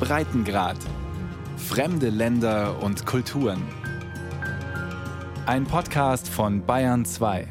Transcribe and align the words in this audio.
Breitengrad. 0.00 0.78
Fremde 1.56 2.08
Länder 2.08 2.82
und 2.82 3.04
Kulturen. 3.04 3.62
Ein 5.46 5.64
Podcast 5.64 6.28
von 6.28 6.64
Bayern 6.64 7.04
2. 7.04 7.48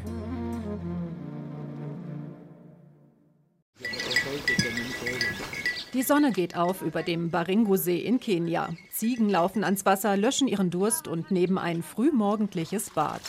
Die 5.94 6.02
Sonne 6.02 6.32
geht 6.32 6.56
auf 6.56 6.82
über 6.82 7.02
dem 7.02 7.30
Baringo-See 7.30 7.98
in 7.98 8.20
Kenia. 8.20 8.70
Ziegen 8.90 9.28
laufen 9.28 9.64
ans 9.64 9.86
Wasser, 9.86 10.16
löschen 10.16 10.48
ihren 10.48 10.70
Durst 10.70 11.08
und 11.08 11.30
nehmen 11.30 11.58
ein 11.58 11.82
frühmorgendliches 11.82 12.90
Bad. 12.90 13.20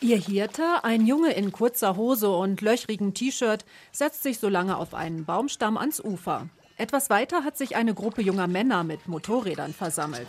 Ihr 0.00 0.16
Hirte, 0.16 0.84
ein 0.84 1.06
Junge 1.06 1.32
in 1.32 1.50
kurzer 1.50 1.96
Hose 1.96 2.30
und 2.30 2.60
löchrigem 2.60 3.14
T-Shirt, 3.14 3.64
setzt 3.90 4.22
sich 4.22 4.38
so 4.38 4.48
lange 4.48 4.76
auf 4.76 4.94
einen 4.94 5.24
Baumstamm 5.24 5.76
ans 5.76 6.00
Ufer. 6.00 6.48
Etwas 6.76 7.10
weiter 7.10 7.42
hat 7.42 7.58
sich 7.58 7.74
eine 7.74 7.94
Gruppe 7.94 8.22
junger 8.22 8.46
Männer 8.46 8.84
mit 8.84 9.08
Motorrädern 9.08 9.74
versammelt. 9.74 10.28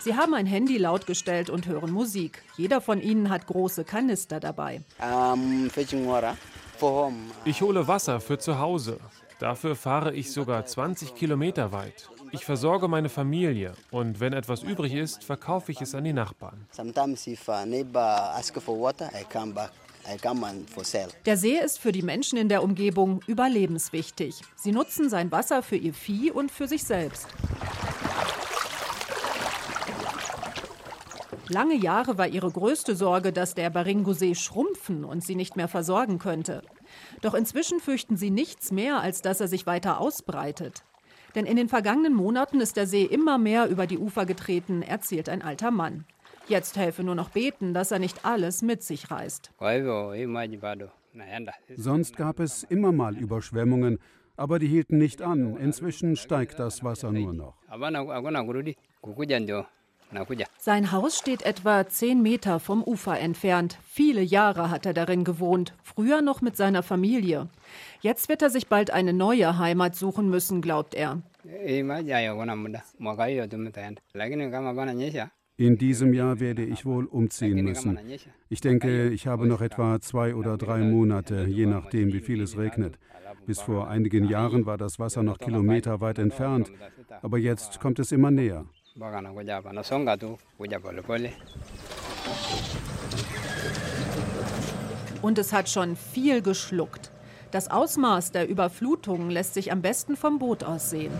Sie 0.00 0.16
haben 0.16 0.32
ein 0.32 0.46
Handy 0.46 0.78
lautgestellt 0.78 1.50
und 1.50 1.66
hören 1.66 1.90
Musik. 1.90 2.42
Jeder 2.56 2.80
von 2.80 3.02
ihnen 3.02 3.28
hat 3.28 3.46
große 3.46 3.84
Kanister 3.84 4.40
dabei. 4.40 4.80
Ich 7.44 7.60
hole 7.60 7.86
Wasser 7.86 8.20
für 8.20 8.38
zu 8.38 8.58
Hause. 8.58 8.98
Dafür 9.40 9.76
fahre 9.76 10.14
ich 10.14 10.32
sogar 10.32 10.64
20 10.64 11.14
Kilometer 11.14 11.72
weit. 11.72 12.08
Ich 12.32 12.44
versorge 12.44 12.88
meine 12.88 13.08
Familie 13.08 13.72
und 13.90 14.20
wenn 14.20 14.32
etwas 14.32 14.62
übrig 14.62 14.94
ist, 14.94 15.24
verkaufe 15.24 15.72
ich 15.72 15.80
es 15.80 15.94
an 15.94 16.04
die 16.04 16.12
Nachbarn. 16.12 16.66
Der 21.26 21.36
See 21.36 21.58
ist 21.58 21.78
für 21.78 21.92
die 21.92 22.02
Menschen 22.02 22.38
in 22.38 22.48
der 22.48 22.62
Umgebung 22.62 23.20
überlebenswichtig. 23.26 24.40
Sie 24.54 24.72
nutzen 24.72 25.10
sein 25.10 25.32
Wasser 25.32 25.62
für 25.62 25.76
ihr 25.76 25.94
Vieh 25.94 26.30
und 26.30 26.50
für 26.50 26.68
sich 26.68 26.84
selbst. 26.84 27.28
Lange 31.48 31.76
Jahre 31.76 32.18
war 32.18 32.26
ihre 32.26 32.50
größte 32.50 32.96
Sorge, 32.96 33.32
dass 33.32 33.54
der 33.54 33.70
Baringo-See 33.70 34.34
schrumpfen 34.34 35.04
und 35.04 35.24
sie 35.24 35.36
nicht 35.36 35.54
mehr 35.54 35.68
versorgen 35.68 36.18
könnte. 36.18 36.62
Doch 37.22 37.34
inzwischen 37.34 37.78
fürchten 37.78 38.16
sie 38.16 38.30
nichts 38.30 38.72
mehr, 38.72 39.00
als 39.00 39.22
dass 39.22 39.40
er 39.40 39.46
sich 39.46 39.64
weiter 39.64 40.00
ausbreitet. 40.00 40.82
Denn 41.36 41.44
in 41.44 41.56
den 41.56 41.68
vergangenen 41.68 42.14
Monaten 42.14 42.62
ist 42.62 42.78
der 42.78 42.86
See 42.86 43.04
immer 43.04 43.36
mehr 43.36 43.68
über 43.68 43.86
die 43.86 43.98
Ufer 43.98 44.24
getreten, 44.24 44.80
erzählt 44.80 45.28
ein 45.28 45.42
alter 45.42 45.70
Mann. 45.70 46.06
Jetzt 46.48 46.78
helfe 46.78 47.04
nur 47.04 47.14
noch 47.14 47.28
beten, 47.28 47.74
dass 47.74 47.90
er 47.90 47.98
nicht 47.98 48.24
alles 48.24 48.62
mit 48.62 48.82
sich 48.82 49.10
reißt. 49.10 49.52
Sonst 51.76 52.16
gab 52.16 52.40
es 52.40 52.62
immer 52.62 52.92
mal 52.92 53.16
Überschwemmungen, 53.18 53.98
aber 54.36 54.58
die 54.58 54.66
hielten 54.66 54.96
nicht 54.96 55.20
an. 55.20 55.56
Inzwischen 55.56 56.16
steigt 56.16 56.58
das 56.58 56.82
Wasser 56.82 57.12
nur 57.12 57.34
noch. 57.34 57.56
Sein 60.58 60.92
Haus 60.92 61.18
steht 61.18 61.42
etwa 61.42 61.86
zehn 61.86 62.22
Meter 62.22 62.60
vom 62.60 62.82
Ufer 62.82 63.18
entfernt. 63.18 63.78
Viele 63.86 64.22
Jahre 64.22 64.70
hat 64.70 64.86
er 64.86 64.94
darin 64.94 65.24
gewohnt, 65.24 65.74
früher 65.82 66.22
noch 66.22 66.40
mit 66.40 66.56
seiner 66.56 66.82
Familie. 66.82 67.48
Jetzt 68.00 68.28
wird 68.28 68.42
er 68.42 68.50
sich 68.50 68.68
bald 68.68 68.90
eine 68.90 69.12
neue 69.12 69.58
Heimat 69.58 69.94
suchen 69.94 70.28
müssen, 70.28 70.62
glaubt 70.62 70.94
er. 70.94 71.22
In 75.58 75.78
diesem 75.78 76.12
Jahr 76.12 76.40
werde 76.40 76.64
ich 76.64 76.84
wohl 76.84 77.06
umziehen 77.06 77.64
müssen. 77.64 77.98
Ich 78.50 78.60
denke, 78.60 79.08
ich 79.08 79.26
habe 79.26 79.46
noch 79.46 79.62
etwa 79.62 80.00
zwei 80.00 80.34
oder 80.34 80.58
drei 80.58 80.80
Monate, 80.80 81.46
je 81.48 81.66
nachdem, 81.66 82.12
wie 82.12 82.20
viel 82.20 82.42
es 82.42 82.58
regnet. 82.58 82.98
Bis 83.46 83.60
vor 83.60 83.88
einigen 83.88 84.28
Jahren 84.28 84.66
war 84.66 84.76
das 84.76 84.98
Wasser 84.98 85.22
noch 85.22 85.38
kilometerweit 85.38 86.18
entfernt, 86.18 86.72
aber 87.22 87.38
jetzt 87.38 87.80
kommt 87.80 87.98
es 87.98 88.12
immer 88.12 88.30
näher. 88.30 88.66
Und 95.22 95.38
es 95.38 95.52
hat 95.52 95.68
schon 95.68 95.96
viel 95.96 96.40
geschluckt. 96.40 97.10
Das 97.50 97.70
Ausmaß 97.70 98.32
der 98.32 98.48
Überflutungen 98.48 99.30
lässt 99.30 99.52
sich 99.52 99.70
am 99.70 99.82
besten 99.82 100.16
vom 100.16 100.38
Boot 100.38 100.64
aus 100.64 100.88
sehen. 100.88 101.12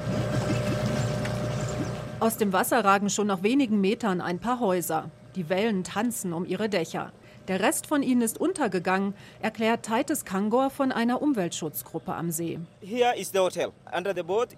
Aus 2.19 2.39
dem 2.39 2.55
Wasser 2.55 2.83
ragen 2.83 3.11
schon 3.11 3.27
nach 3.27 3.43
wenigen 3.43 3.81
Metern 3.83 4.23
ein 4.23 4.39
paar 4.39 4.61
Häuser. 4.61 5.11
Die 5.35 5.51
Wellen 5.51 5.85
tanzen 5.85 6.33
um 6.33 6.47
ihre 6.47 6.71
Dächer. 6.71 7.13
Der 7.47 7.61
Rest 7.61 7.87
von 7.87 8.03
ihnen 8.03 8.23
ist 8.23 8.41
untergegangen, 8.41 9.13
erklärt 9.43 9.85
Titus 9.85 10.25
Kangor 10.25 10.71
von 10.71 10.93
einer 10.93 11.21
Umweltschutzgruppe 11.21 12.15
am 12.15 12.31
See. 12.31 12.59
Here 12.81 13.15
is 13.15 13.31
the 13.33 13.39
hotel. 13.39 13.73
Under 13.95 14.15
the 14.15 14.23
boat 14.23 14.57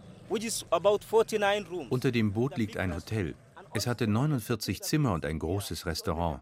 unter 1.90 2.10
dem 2.12 2.32
Boot 2.32 2.58
liegt 2.58 2.76
ein 2.76 2.94
Hotel. 2.94 3.34
Es 3.74 3.86
hatte 3.86 4.06
49 4.06 4.82
Zimmer 4.82 5.12
und 5.12 5.24
ein 5.24 5.38
großes 5.38 5.86
Restaurant. 5.86 6.40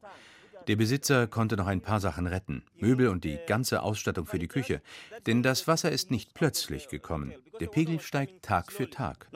Der 0.66 0.74
Besitzer 0.74 1.28
konnte 1.28 1.56
noch 1.56 1.68
ein 1.68 1.80
paar 1.80 2.00
Sachen 2.00 2.26
retten, 2.26 2.64
Möbel 2.78 3.08
und 3.08 3.22
die 3.22 3.38
ganze 3.46 3.82
Ausstattung 3.82 4.26
für 4.26 4.40
die 4.40 4.48
Küche. 4.48 4.82
Denn 5.26 5.44
das 5.44 5.68
Wasser 5.68 5.92
ist 5.92 6.10
nicht 6.10 6.34
plötzlich 6.34 6.88
gekommen. 6.88 7.34
Der 7.60 7.68
Pegel 7.68 8.00
steigt 8.00 8.42
Tag 8.42 8.72
für 8.72 8.90
Tag. 8.90 9.28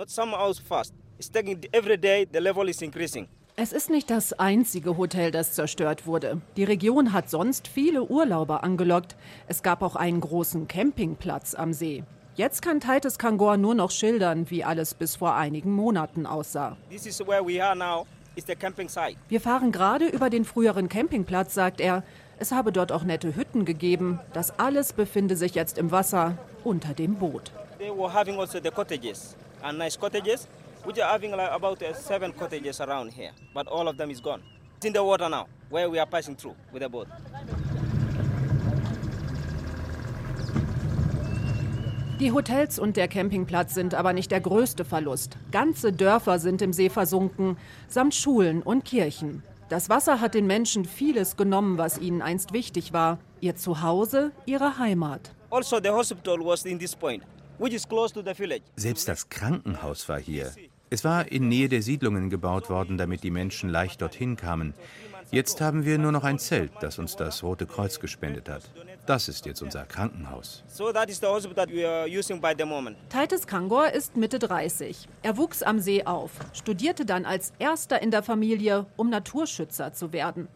Es 3.56 3.72
ist 3.72 3.90
nicht 3.90 4.10
das 4.10 4.32
einzige 4.32 4.96
Hotel, 4.96 5.30
das 5.30 5.52
zerstört 5.52 6.06
wurde. 6.06 6.40
Die 6.56 6.64
Region 6.64 7.12
hat 7.12 7.30
sonst 7.30 7.68
viele 7.68 8.04
Urlauber 8.04 8.64
angelockt. 8.64 9.16
Es 9.46 9.62
gab 9.62 9.82
auch 9.82 9.96
einen 9.96 10.20
großen 10.20 10.66
Campingplatz 10.66 11.54
am 11.54 11.72
See. 11.72 12.02
Jetzt 12.40 12.62
kann 12.62 12.80
Titus 12.80 13.18
Kangor 13.18 13.58
nur 13.58 13.74
noch 13.74 13.90
schildern, 13.90 14.48
wie 14.48 14.64
alles 14.64 14.94
bis 14.94 15.14
vor 15.14 15.34
einigen 15.34 15.74
Monaten 15.74 16.24
aussah. 16.24 16.78
Wir 19.28 19.40
fahren 19.42 19.72
gerade 19.72 20.06
über 20.06 20.30
den 20.30 20.46
früheren 20.46 20.88
Campingplatz, 20.88 21.52
sagt 21.52 21.82
er. 21.82 22.02
Es 22.38 22.50
habe 22.50 22.72
dort 22.72 22.92
auch 22.92 23.04
nette 23.04 23.36
Hütten 23.36 23.66
gegeben. 23.66 24.20
Das 24.32 24.58
alles 24.58 24.94
befinde 24.94 25.36
sich 25.36 25.54
jetzt 25.54 25.76
im 25.76 25.90
Wasser 25.90 26.38
unter 26.64 26.94
dem 26.94 27.16
Boot. 27.16 27.52
They 27.76 27.90
were 27.90 28.10
having 28.10 28.40
also 28.40 28.58
the 28.58 28.70
cottages 28.70 29.36
and 29.60 29.76
nice 29.76 30.00
cottages. 30.00 30.48
We 30.86 30.94
are 31.04 31.12
having 31.12 31.32
like 31.32 31.52
about 31.52 31.82
uh, 31.82 31.92
seven 31.92 32.34
cottages 32.34 32.80
around 32.80 33.12
here, 33.12 33.32
but 33.52 33.68
all 33.68 33.86
of 33.86 33.98
them 33.98 34.08
is 34.08 34.22
gone. 34.22 34.40
It's 34.78 34.86
in 34.86 34.94
the 34.94 35.04
water 35.04 35.28
now, 35.28 35.46
where 35.68 35.90
we 35.90 35.98
are 36.00 36.08
passing 36.08 36.36
through 36.36 36.56
with 36.72 36.80
the 36.80 36.88
boat. 36.88 37.06
Die 42.20 42.32
Hotels 42.32 42.78
und 42.78 42.98
der 42.98 43.08
Campingplatz 43.08 43.72
sind 43.72 43.94
aber 43.94 44.12
nicht 44.12 44.30
der 44.30 44.42
größte 44.42 44.84
Verlust. 44.84 45.38
Ganze 45.52 45.90
Dörfer 45.90 46.38
sind 46.38 46.60
im 46.60 46.74
See 46.74 46.90
versunken, 46.90 47.56
samt 47.88 48.14
Schulen 48.14 48.60
und 48.62 48.84
Kirchen. 48.84 49.42
Das 49.70 49.88
Wasser 49.88 50.20
hat 50.20 50.34
den 50.34 50.46
Menschen 50.46 50.84
vieles 50.84 51.38
genommen, 51.38 51.78
was 51.78 51.96
ihnen 51.96 52.20
einst 52.20 52.52
wichtig 52.52 52.92
war. 52.92 53.18
Ihr 53.40 53.56
Zuhause, 53.56 54.32
ihre 54.44 54.76
Heimat. 54.76 55.32
Also 55.50 55.80
Selbst 58.76 59.08
das 59.08 59.30
Krankenhaus 59.30 60.06
war 60.10 60.20
hier. 60.20 60.52
Es 60.90 61.04
war 61.04 61.32
in 61.32 61.48
Nähe 61.48 61.70
der 61.70 61.80
Siedlungen 61.80 62.28
gebaut 62.28 62.68
worden, 62.68 62.98
damit 62.98 63.22
die 63.22 63.30
Menschen 63.30 63.70
leicht 63.70 64.02
dorthin 64.02 64.36
kamen. 64.36 64.74
Jetzt 65.30 65.62
haben 65.62 65.86
wir 65.86 65.96
nur 65.96 66.12
noch 66.12 66.24
ein 66.24 66.38
Zelt, 66.38 66.72
das 66.82 66.98
uns 66.98 67.16
das 67.16 67.42
Rote 67.42 67.64
Kreuz 67.64 67.98
gespendet 67.98 68.50
hat. 68.50 68.70
Das 69.10 69.26
ist 69.26 69.44
jetzt 69.44 69.60
unser 69.60 69.86
Krankenhaus. 69.86 70.62
Titus 73.08 73.48
Kangor 73.48 73.90
ist 73.90 74.16
Mitte 74.16 74.38
30. 74.38 75.08
Er 75.22 75.36
wuchs 75.36 75.64
am 75.64 75.80
See 75.80 76.04
auf, 76.04 76.30
studierte 76.52 77.04
dann 77.04 77.24
als 77.24 77.52
erster 77.58 78.00
in 78.00 78.12
der 78.12 78.22
Familie, 78.22 78.86
um 78.96 79.10
Naturschützer 79.10 79.92
zu 79.92 80.12
werden. 80.12 80.46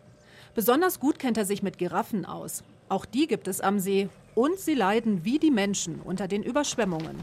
Besonders 0.55 1.01
gut 1.01 1.19
kennt 1.19 1.37
er 1.37 1.47
sich 1.47 1.65
mit 1.65 1.79
Giraffen 1.79 2.25
aus. 2.25 2.63
Auch 2.89 3.07
die 3.07 3.27
gibt 3.27 3.49
es 3.49 3.61
am 3.61 3.81
See 3.81 4.09
und 4.37 4.57
sie 4.61 4.75
leiden 4.75 5.25
wie 5.25 5.41
die 5.41 5.51
Menschen 5.51 6.01
unter 6.01 6.29
den 6.29 6.45
Überschwemmungen. 6.45 7.19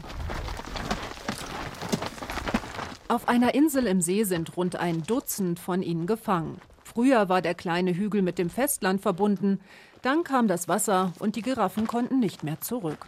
Auf 3.08 3.26
einer 3.26 3.54
Insel 3.54 3.86
im 3.86 4.02
See 4.02 4.24
sind 4.24 4.54
rund 4.58 4.76
ein 4.76 5.02
Dutzend 5.04 5.58
von 5.58 5.80
ihnen 5.80 6.06
gefangen. 6.06 6.60
Früher 6.84 7.30
war 7.30 7.40
der 7.40 7.54
kleine 7.54 7.94
Hügel 7.96 8.20
mit 8.20 8.36
dem 8.36 8.50
Festland 8.50 9.00
verbunden. 9.00 9.60
Dann 10.02 10.24
kam 10.24 10.48
das 10.48 10.66
Wasser 10.66 11.12
und 11.20 11.36
die 11.36 11.42
Giraffen 11.42 11.86
konnten 11.86 12.18
nicht 12.18 12.42
mehr 12.42 12.60
zurück. 12.60 13.06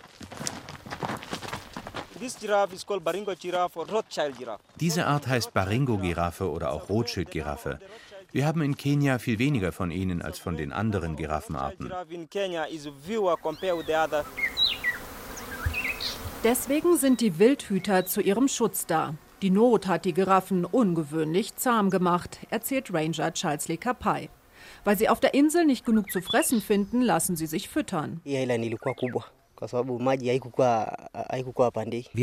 Diese 4.80 5.06
Art 5.06 5.26
heißt 5.26 5.52
Baringo-Giraffe 5.52 6.50
oder 6.50 6.72
auch 6.72 6.88
Rothschild-Giraffe. 6.88 7.80
Wir 8.30 8.46
haben 8.46 8.62
in 8.62 8.76
Kenia 8.76 9.18
viel 9.18 9.38
weniger 9.38 9.72
von 9.72 9.90
ihnen 9.90 10.22
als 10.22 10.38
von 10.38 10.56
den 10.56 10.72
anderen 10.72 11.16
Giraffenarten. 11.16 11.92
Deswegen 16.44 16.96
sind 16.96 17.20
die 17.20 17.38
Wildhüter 17.38 18.06
zu 18.06 18.20
ihrem 18.20 18.48
Schutz 18.48 18.86
da. 18.86 19.14
Die 19.42 19.50
Not 19.50 19.86
hat 19.88 20.04
die 20.04 20.14
Giraffen 20.14 20.64
ungewöhnlich 20.64 21.56
zahm 21.56 21.90
gemacht, 21.90 22.38
erzählt 22.50 22.94
Ranger 22.94 23.32
Charles 23.32 23.68
Lee 23.68 23.76
Kapai. 23.76 24.30
Weil 24.84 24.98
sie 24.98 25.08
auf 25.08 25.20
der 25.20 25.34
Insel 25.34 25.64
nicht 25.64 25.84
genug 25.84 26.10
zu 26.10 26.20
fressen 26.20 26.60
finden, 26.60 27.00
lassen 27.00 27.36
sie 27.36 27.46
sich 27.46 27.68
füttern. 27.68 28.20
Wir 28.24 28.40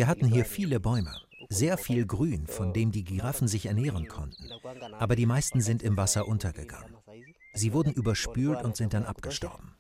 hatten 0.08 0.28
hier 0.28 0.46
viele 0.46 0.80
Bäume, 0.80 1.12
sehr 1.50 1.78
viel 1.78 2.06
Grün, 2.06 2.48
von 2.48 2.74
dem 2.74 2.92
die 2.92 3.04
Giraffen 3.04 3.48
sich 3.48 3.66
ernähren 3.66 4.08
konnten. 4.08 4.50
Aber 5.00 5.16
die 5.16 5.26
meisten 5.26 5.62
sind 5.62 5.82
im 5.82 5.98
Wasser 5.98 6.28
untergegangen. 6.28 6.96
Sie 7.54 7.74
wurden 7.74 7.94
überspült 7.94 8.64
und 8.64 8.78
sind 8.78 8.94
dann 8.94 9.06
abgestorben. 9.06 9.76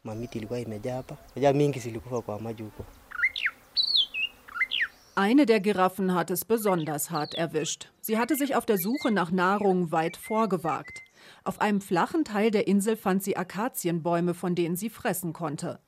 Eine 5.16 5.46
der 5.46 5.60
Giraffen 5.60 6.14
hat 6.14 6.32
es 6.32 6.46
besonders 6.46 7.12
hart 7.12 7.36
erwischt. 7.36 7.92
Sie 8.02 8.18
hatte 8.18 8.36
sich 8.36 8.56
auf 8.56 8.66
der 8.66 8.78
Suche 8.78 9.12
nach 9.12 9.30
Nahrung 9.30 9.92
weit 9.92 10.18
vorgewagt. 10.18 11.02
Auf 11.44 11.62
einem 11.62 11.82
flachen 11.82 12.24
Teil 12.24 12.52
der 12.52 12.68
Insel 12.68 12.96
fand 12.96 13.24
sie 13.24 13.38
Akazienbäume, 13.38 14.34
von 14.34 14.56
denen 14.56 14.76
sie 14.76 14.90
fressen 14.90 15.34
konnte. 15.34 15.80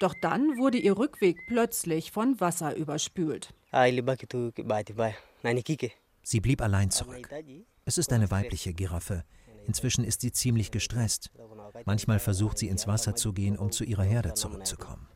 Doch 0.00 0.14
dann 0.20 0.58
wurde 0.58 0.78
ihr 0.78 0.96
Rückweg 0.96 1.36
plötzlich 1.46 2.10
von 2.10 2.40
Wasser 2.40 2.76
überspült. 2.76 3.54
Sie 6.22 6.40
blieb 6.40 6.62
allein 6.62 6.90
zurück. 6.90 7.28
Es 7.84 7.98
ist 7.98 8.12
eine 8.12 8.30
weibliche 8.30 8.72
Giraffe. 8.72 9.24
Inzwischen 9.66 10.04
ist 10.04 10.20
sie 10.20 10.32
ziemlich 10.32 10.70
gestresst. 10.70 11.30
Manchmal 11.84 12.18
versucht 12.20 12.58
sie 12.58 12.68
ins 12.68 12.86
Wasser 12.86 13.16
zu 13.16 13.32
gehen, 13.32 13.58
um 13.58 13.72
zu 13.72 13.84
ihrer 13.84 14.04
Herde 14.04 14.34
zurückzukommen. 14.34 15.08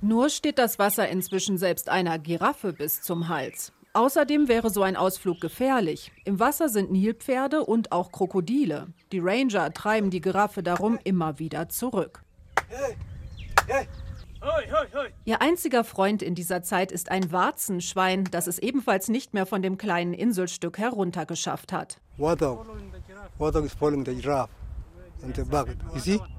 Nur 0.00 0.28
steht 0.30 0.58
das 0.58 0.78
Wasser 0.78 1.08
inzwischen 1.08 1.58
selbst 1.58 1.88
einer 1.88 2.18
Giraffe 2.18 2.72
bis 2.72 3.02
zum 3.02 3.28
Hals. 3.28 3.72
Außerdem 3.94 4.48
wäre 4.48 4.70
so 4.70 4.82
ein 4.82 4.96
Ausflug 4.96 5.40
gefährlich. 5.40 6.12
Im 6.24 6.40
Wasser 6.40 6.70
sind 6.70 6.90
Nilpferde 6.90 7.64
und 7.64 7.92
auch 7.92 8.10
Krokodile. 8.10 8.88
Die 9.12 9.18
Ranger 9.18 9.72
treiben 9.72 10.08
die 10.08 10.22
Giraffe 10.22 10.62
darum 10.62 10.98
immer 11.04 11.38
wieder 11.38 11.68
zurück. 11.68 12.22
Ihr 15.24 15.42
einziger 15.42 15.84
Freund 15.84 16.22
in 16.22 16.34
dieser 16.34 16.62
Zeit 16.62 16.90
ist 16.90 17.10
ein 17.10 17.30
Warzenschwein, 17.32 18.24
das 18.30 18.46
es 18.46 18.58
ebenfalls 18.58 19.08
nicht 19.08 19.34
mehr 19.34 19.44
von 19.44 19.60
dem 19.60 19.76
kleinen 19.76 20.14
Inselstück 20.14 20.78
heruntergeschafft 20.78 21.72
hat. 21.72 21.98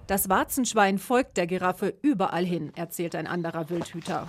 Das 0.07 0.29
Warzenschwein 0.29 0.97
folgt 0.97 1.38
der 1.38 1.47
Giraffe 1.47 1.94
überall 2.01 2.45
hin, 2.45 2.71
erzählt 2.75 3.15
ein 3.15 3.27
anderer 3.27 3.69
Wildhüter. 3.69 4.27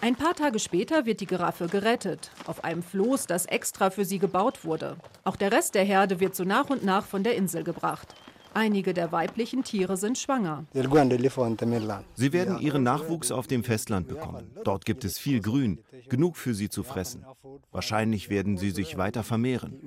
Ein 0.00 0.14
paar 0.14 0.34
Tage 0.34 0.60
später 0.60 1.06
wird 1.06 1.20
die 1.20 1.26
Giraffe 1.26 1.66
gerettet, 1.66 2.30
auf 2.46 2.62
einem 2.62 2.84
Floß, 2.84 3.26
das 3.26 3.46
extra 3.46 3.90
für 3.90 4.04
sie 4.04 4.20
gebaut 4.20 4.64
wurde. 4.64 4.96
Auch 5.24 5.34
der 5.34 5.50
Rest 5.50 5.74
der 5.74 5.84
Herde 5.84 6.20
wird 6.20 6.36
so 6.36 6.44
nach 6.44 6.70
und 6.70 6.84
nach 6.84 7.04
von 7.04 7.24
der 7.24 7.34
Insel 7.34 7.64
gebracht. 7.64 8.14
Einige 8.54 8.94
der 8.94 9.10
weiblichen 9.10 9.64
Tiere 9.64 9.96
sind 9.96 10.16
schwanger. 10.16 10.64
Sie 10.72 12.32
werden 12.32 12.58
ihren 12.60 12.82
Nachwuchs 12.84 13.32
auf 13.32 13.48
dem 13.48 13.64
Festland 13.64 14.06
bekommen. 14.08 14.50
Dort 14.64 14.84
gibt 14.84 15.04
es 15.04 15.18
viel 15.18 15.40
Grün, 15.40 15.80
genug 16.08 16.36
für 16.36 16.54
sie 16.54 16.68
zu 16.68 16.84
fressen. 16.84 17.24
Wahrscheinlich 17.72 18.30
werden 18.30 18.56
sie 18.56 18.70
sich 18.70 18.96
weiter 18.96 19.24
vermehren. 19.24 19.80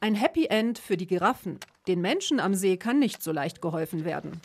Ein 0.00 0.14
Happy 0.14 0.46
End 0.46 0.78
für 0.78 0.96
die 0.96 1.06
Giraffen. 1.06 1.58
Den 1.88 2.00
Menschen 2.00 2.40
am 2.40 2.54
See 2.54 2.76
kann 2.76 2.98
nicht 2.98 3.22
so 3.22 3.32
leicht 3.32 3.62
geholfen 3.62 4.04
werden. 4.04 4.40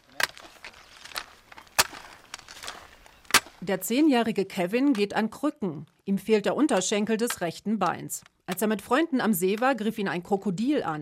Der 3.66 3.82
zehnjährige 3.82 4.46
Kevin 4.46 4.94
geht 4.94 5.16
an 5.16 5.32
Krücken. 5.32 5.88
Ihm 6.06 6.20
fehlt 6.20 6.46
der 6.46 6.56
Unterschenkel 6.56 7.18
des 7.18 7.42
rechten 7.42 7.80
Beins. 7.80 8.24
Als 8.46 8.62
er 8.62 8.68
mit 8.68 8.84
Freunden 8.84 9.22
am 9.22 9.34
See 9.34 9.60
war, 9.60 9.74
griff 9.74 9.98
ihn 9.98 10.08
ein 10.08 10.22
Krokodil 10.22 10.84
an. 10.84 11.02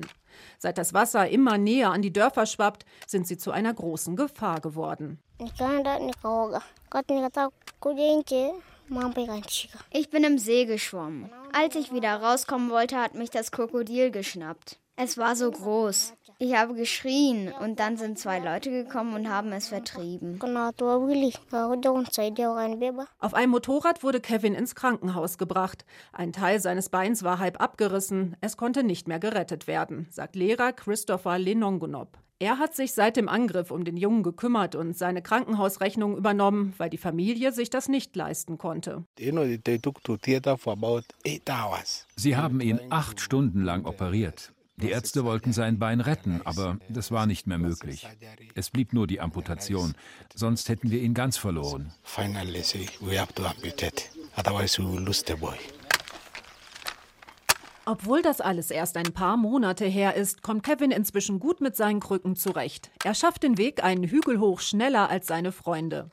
Seit 0.60 0.78
das 0.78 0.94
Wasser 0.94 1.28
immer 1.28 1.58
näher 1.58 1.92
an 1.92 2.02
die 2.02 2.14
Dörfer 2.14 2.46
schwappt, 2.46 2.86
sind 3.06 3.28
sie 3.28 3.38
zu 3.38 3.52
einer 3.52 3.74
großen 3.74 4.16
Gefahr 4.16 4.62
geworden. 4.62 5.20
Ich 9.92 10.10
bin 10.10 10.24
im 10.24 10.38
See 10.38 10.64
geschwommen. 10.64 11.30
Als 11.52 11.76
ich 11.76 11.92
wieder 11.92 12.16
rauskommen 12.16 12.70
wollte, 12.70 12.96
hat 12.96 13.14
mich 13.14 13.30
das 13.30 13.52
Krokodil 13.52 14.10
geschnappt. 14.10 14.80
Es 14.96 15.18
war 15.18 15.36
so 15.36 15.52
groß. 15.52 16.14
Ich 16.40 16.56
habe 16.56 16.74
geschrien 16.74 17.54
und 17.62 17.80
dann 17.80 17.98
sind 17.98 18.20
zwei 18.20 18.40
Leute 18.40 18.72
gekommen 18.72 19.14
und 19.14 19.30
haben 19.30 19.52
es 19.52 19.70
vertrieben. 19.70 20.40
Auf 23.20 23.34
einem 23.34 23.52
Motorrad 23.52 24.04
wurde 24.04 24.20
Kevin 24.20 24.56
ins 24.56 24.76
Krankenhaus 24.76 25.38
gebracht. 25.38 25.86
Ein 26.12 26.34
Teil 26.34 26.60
seines 26.60 26.90
Beins 26.90 27.24
war 27.24 27.40
halb 27.40 27.62
abgerissen. 27.62 28.36
Es 28.42 28.58
konnte 28.58 28.84
nicht 28.84 29.08
mehr 29.08 29.20
gerettet 29.20 29.68
werden, 29.68 30.08
sagt 30.10 30.36
Lehrer 30.36 30.74
Christopher 30.74 31.38
Lenongonop. 31.38 32.18
Er 32.40 32.60
hat 32.60 32.76
sich 32.76 32.92
seit 32.92 33.16
dem 33.16 33.30
Angriff 33.30 33.72
um 33.72 33.86
den 33.86 33.96
Jungen 33.96 34.22
gekümmert 34.22 34.76
und 34.76 34.98
seine 34.98 35.22
Krankenhausrechnung 35.22 36.18
übernommen, 36.18 36.74
weil 36.78 36.90
die 36.90 36.98
Familie 36.98 37.54
sich 37.54 37.70
das 37.70 37.88
nicht 37.88 38.14
leisten 38.18 38.58
konnte. 38.58 39.06
Sie 39.18 39.32
haben 42.36 42.60
ihn 42.60 42.80
acht 42.90 43.22
Stunden 43.22 43.64
lang 43.64 43.86
operiert. 43.86 44.52
Die 44.78 44.90
Ärzte 44.90 45.24
wollten 45.24 45.54
sein 45.54 45.78
Bein 45.78 46.02
retten, 46.02 46.42
aber 46.46 46.78
das 46.90 47.12
war 47.12 47.26
nicht 47.26 47.46
mehr 47.48 47.60
möglich. 47.60 48.08
Es 48.56 48.72
blieb 48.72 48.92
nur 48.92 49.08
die 49.08 49.22
Amputation, 49.22 49.94
sonst 50.34 50.68
hätten 50.68 50.90
wir 50.90 51.02
ihn 51.02 51.14
ganz 51.14 51.38
verloren. 51.38 51.94
Obwohl 57.86 58.22
das 58.22 58.40
alles 58.40 58.72
erst 58.72 58.96
ein 58.96 59.14
paar 59.14 59.36
Monate 59.36 59.86
her 59.86 60.16
ist, 60.16 60.42
kommt 60.42 60.64
Kevin 60.64 60.92
inzwischen 60.92 61.40
gut 61.40 61.60
mit 61.60 61.76
seinen 61.76 62.00
Krücken 62.00 62.36
zurecht. 62.36 62.92
Er 63.04 63.14
schafft 63.14 63.44
den 63.44 63.58
Weg 63.58 63.84
einen 63.84 64.04
Hügel 64.04 64.40
hoch 64.40 64.62
schneller 64.62 65.10
als 65.10 65.28
seine 65.28 65.52
Freunde. 65.52 66.10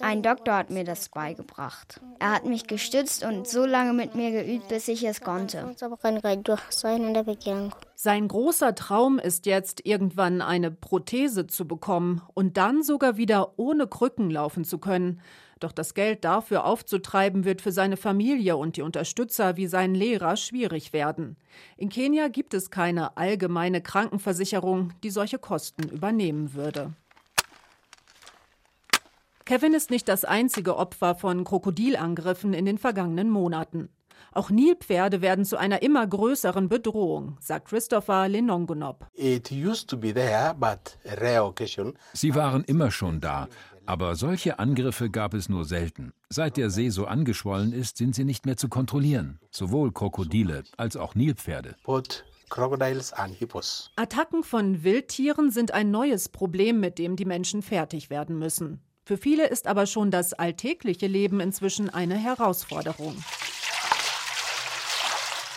Ein 0.00 0.22
Doktor 0.22 0.54
hat 0.54 0.70
mir 0.70 0.84
das 0.84 1.08
beigebracht. 1.08 2.00
Er 2.20 2.32
hat 2.34 2.44
mich 2.44 2.66
gestützt 2.66 3.24
und 3.24 3.48
so 3.48 3.64
lange 3.64 3.92
mit 3.92 4.14
mir 4.14 4.30
geübt, 4.30 4.68
bis 4.68 4.86
ich 4.86 5.04
es 5.04 5.20
konnte. 5.20 5.74
Sein 7.94 8.28
großer 8.28 8.74
Traum 8.76 9.18
ist 9.18 9.46
jetzt, 9.46 9.84
irgendwann 9.84 10.40
eine 10.40 10.70
Prothese 10.70 11.48
zu 11.48 11.66
bekommen 11.66 12.22
und 12.34 12.56
dann 12.56 12.84
sogar 12.84 13.16
wieder 13.16 13.58
ohne 13.58 13.88
Krücken 13.88 14.30
laufen 14.30 14.64
zu 14.64 14.78
können. 14.78 15.20
Doch 15.60 15.72
das 15.72 15.94
Geld 15.94 16.24
dafür 16.24 16.64
aufzutreiben, 16.64 17.44
wird 17.44 17.60
für 17.60 17.72
seine 17.72 17.96
Familie 17.96 18.56
und 18.56 18.76
die 18.76 18.82
Unterstützer 18.82 19.56
wie 19.56 19.66
seinen 19.66 19.94
Lehrer 19.94 20.36
schwierig 20.36 20.92
werden. 20.92 21.36
In 21.76 21.88
Kenia 21.88 22.28
gibt 22.28 22.54
es 22.54 22.70
keine 22.70 23.16
allgemeine 23.16 23.80
Krankenversicherung, 23.80 24.92
die 25.02 25.10
solche 25.10 25.38
Kosten 25.38 25.88
übernehmen 25.88 26.54
würde. 26.54 26.92
Kevin 29.44 29.72
ist 29.72 29.90
nicht 29.90 30.08
das 30.08 30.26
einzige 30.26 30.76
Opfer 30.76 31.14
von 31.14 31.42
Krokodilangriffen 31.42 32.52
in 32.52 32.66
den 32.66 32.76
vergangenen 32.76 33.30
Monaten. 33.30 33.88
Auch 34.38 34.50
Nilpferde 34.50 35.20
werden 35.20 35.44
zu 35.44 35.56
einer 35.56 35.82
immer 35.82 36.06
größeren 36.06 36.68
Bedrohung, 36.68 37.36
sagt 37.40 37.66
Christopher 37.66 38.28
Lenongonop. 38.28 39.08
Sie 42.12 42.34
waren 42.36 42.64
immer 42.64 42.90
schon 42.92 43.20
da, 43.20 43.48
aber 43.84 44.14
solche 44.14 44.60
Angriffe 44.60 45.10
gab 45.10 45.34
es 45.34 45.48
nur 45.48 45.64
selten. 45.64 46.12
Seit 46.28 46.56
der 46.56 46.70
See 46.70 46.90
so 46.90 47.06
angeschwollen 47.06 47.72
ist, 47.72 47.96
sind 47.96 48.14
sie 48.14 48.22
nicht 48.22 48.46
mehr 48.46 48.56
zu 48.56 48.68
kontrollieren. 48.68 49.40
Sowohl 49.50 49.90
Krokodile 49.90 50.62
als 50.76 50.96
auch 50.96 51.16
Nilpferde. 51.16 51.74
Attacken 53.96 54.44
von 54.44 54.84
Wildtieren 54.84 55.50
sind 55.50 55.72
ein 55.72 55.90
neues 55.90 56.28
Problem, 56.28 56.78
mit 56.78 57.00
dem 57.00 57.16
die 57.16 57.24
Menschen 57.24 57.60
fertig 57.62 58.08
werden 58.08 58.38
müssen. 58.38 58.84
Für 59.04 59.16
viele 59.16 59.48
ist 59.48 59.66
aber 59.66 59.86
schon 59.86 60.12
das 60.12 60.32
alltägliche 60.32 61.08
Leben 61.08 61.40
inzwischen 61.40 61.90
eine 61.90 62.14
Herausforderung. 62.14 63.16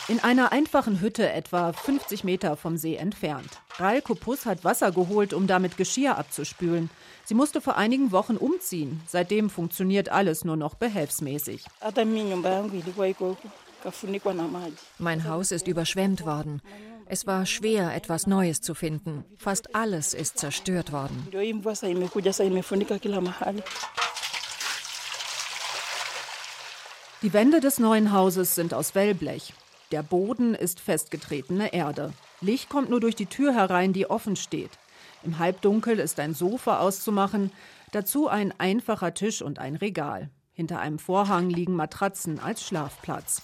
In 0.07 0.19
einer 0.19 0.51
einfachen 0.51 0.99
Hütte 0.99 1.31
etwa 1.31 1.73
50 1.73 2.23
Meter 2.23 2.57
vom 2.57 2.75
See 2.75 2.95
entfernt. 2.95 3.49
Rail 3.77 4.01
Kopus 4.01 4.45
hat 4.45 4.63
Wasser 4.63 4.91
geholt, 4.91 5.33
um 5.33 5.45
damit 5.47 5.77
Geschirr 5.77 6.17
abzuspülen. 6.17 6.89
Sie 7.23 7.35
musste 7.35 7.61
vor 7.61 7.77
einigen 7.77 8.11
Wochen 8.11 8.35
umziehen. 8.35 9.01
Seitdem 9.07 9.49
funktioniert 9.49 10.09
alles 10.09 10.43
nur 10.43 10.57
noch 10.57 10.73
behelfsmäßig. 10.73 11.65
Mein 14.97 15.27
Haus 15.27 15.51
ist 15.51 15.67
überschwemmt 15.67 16.25
worden. 16.25 16.61
Es 17.05 17.27
war 17.27 17.45
schwer, 17.45 17.95
etwas 17.95 18.25
Neues 18.25 18.61
zu 18.61 18.73
finden. 18.73 19.23
Fast 19.37 19.75
alles 19.75 20.13
ist 20.13 20.39
zerstört 20.39 20.91
worden. 20.91 21.27
Die 27.21 27.33
Wände 27.33 27.59
des 27.59 27.79
neuen 27.79 28.11
Hauses 28.11 28.55
sind 28.55 28.73
aus 28.73 28.95
Wellblech. 28.95 29.53
Der 29.91 30.03
Boden 30.03 30.55
ist 30.55 30.79
festgetretene 30.79 31.73
Erde. 31.73 32.13
Licht 32.39 32.69
kommt 32.69 32.89
nur 32.89 33.01
durch 33.01 33.15
die 33.15 33.25
Tür 33.25 33.53
herein, 33.53 33.91
die 33.91 34.09
offen 34.09 34.37
steht. 34.37 34.71
Im 35.23 35.37
Halbdunkel 35.37 35.99
ist 35.99 36.19
ein 36.21 36.33
Sofa 36.33 36.79
auszumachen, 36.79 37.51
dazu 37.91 38.29
ein 38.29 38.53
einfacher 38.57 39.13
Tisch 39.13 39.41
und 39.41 39.59
ein 39.59 39.75
Regal. 39.75 40.29
Hinter 40.53 40.79
einem 40.79 40.97
Vorhang 40.97 41.49
liegen 41.49 41.75
Matratzen 41.75 42.39
als 42.39 42.65
Schlafplatz. 42.65 43.41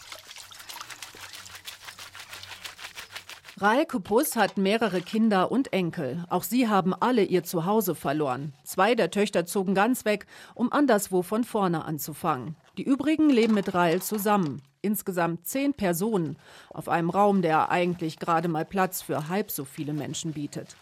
Rael 3.59 3.85
Kupus 3.85 4.35
hat 4.35 4.57
mehrere 4.57 5.01
Kinder 5.01 5.51
und 5.51 5.73
Enkel. 5.73 6.23
Auch 6.29 6.43
sie 6.43 6.69
haben 6.69 6.93
alle 6.93 7.23
ihr 7.23 7.43
Zuhause 7.43 7.95
verloren. 7.95 8.53
Zwei 8.63 8.93
der 8.93 9.09
Töchter 9.09 9.45
zogen 9.47 9.73
ganz 9.73 10.05
weg, 10.05 10.27
um 10.53 10.71
anderswo 10.71 11.23
von 11.23 11.43
vorne 11.43 11.83
anzufangen. 11.83 12.55
Die 12.77 12.83
übrigen 12.83 13.31
leben 13.31 13.55
mit 13.55 13.73
Rael 13.73 14.01
zusammen. 14.01 14.61
Insgesamt 14.87 15.45
zehn 15.45 15.73
Personen 15.73 16.37
auf 16.69 16.87
einem 16.87 17.09
Raum, 17.09 17.41
der 17.41 17.69
eigentlich 17.69 18.19
gerade 18.19 18.47
mal 18.47 18.63
Platz 18.63 19.01
für 19.01 19.27
halb 19.27 19.51
so 19.51 19.65
viele 19.65 19.91
Menschen 19.91 20.31
bietet. 20.31 20.77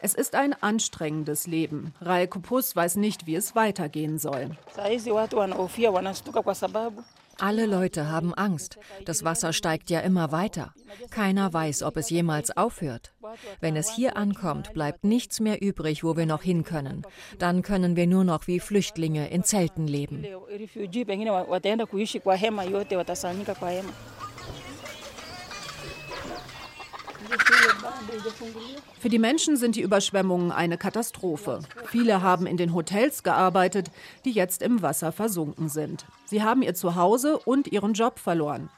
Es 0.00 0.12
ist 0.12 0.34
ein 0.34 0.60
anstrengendes 0.60 1.46
Leben. 1.46 1.94
Rael 2.00 2.26
Kupus 2.26 2.74
weiß 2.74 2.96
nicht, 2.96 3.28
wie 3.28 3.36
es 3.36 3.54
weitergehen 3.54 4.18
soll. 4.18 4.50
Alle 7.38 7.66
Leute 7.66 8.08
haben 8.08 8.34
Angst. 8.34 8.78
Das 9.04 9.24
Wasser 9.24 9.52
steigt 9.52 9.90
ja 9.90 10.00
immer 10.00 10.32
weiter. 10.32 10.74
Keiner 11.10 11.52
weiß, 11.52 11.82
ob 11.82 11.96
es 11.96 12.10
jemals 12.10 12.56
aufhört. 12.56 13.12
Wenn 13.60 13.76
es 13.76 13.94
hier 13.94 14.16
ankommt, 14.16 14.72
bleibt 14.72 15.04
nichts 15.04 15.40
mehr 15.40 15.60
übrig, 15.62 16.04
wo 16.04 16.16
wir 16.16 16.26
noch 16.26 16.42
hin 16.42 16.64
können. 16.64 17.02
Dann 17.38 17.62
können 17.62 17.96
wir 17.96 18.06
nur 18.06 18.24
noch 18.24 18.46
wie 18.46 18.60
Flüchtlinge 18.60 19.30
in 19.30 19.44
Zelten 19.44 19.86
leben. 19.86 20.24
Für 28.98 29.08
die 29.08 29.18
Menschen 29.18 29.56
sind 29.56 29.76
die 29.76 29.80
Überschwemmungen 29.80 30.52
eine 30.52 30.78
Katastrophe. 30.78 31.60
Viele 31.86 32.22
haben 32.22 32.46
in 32.46 32.56
den 32.56 32.74
Hotels 32.74 33.22
gearbeitet, 33.22 33.90
die 34.24 34.32
jetzt 34.32 34.62
im 34.62 34.82
Wasser 34.82 35.12
versunken 35.12 35.68
sind. 35.68 36.06
Sie 36.24 36.42
haben 36.42 36.62
ihr 36.62 36.74
Zuhause 36.74 37.38
und 37.38 37.68
ihren 37.68 37.92
Job 37.92 38.18
verloren. 38.18 38.70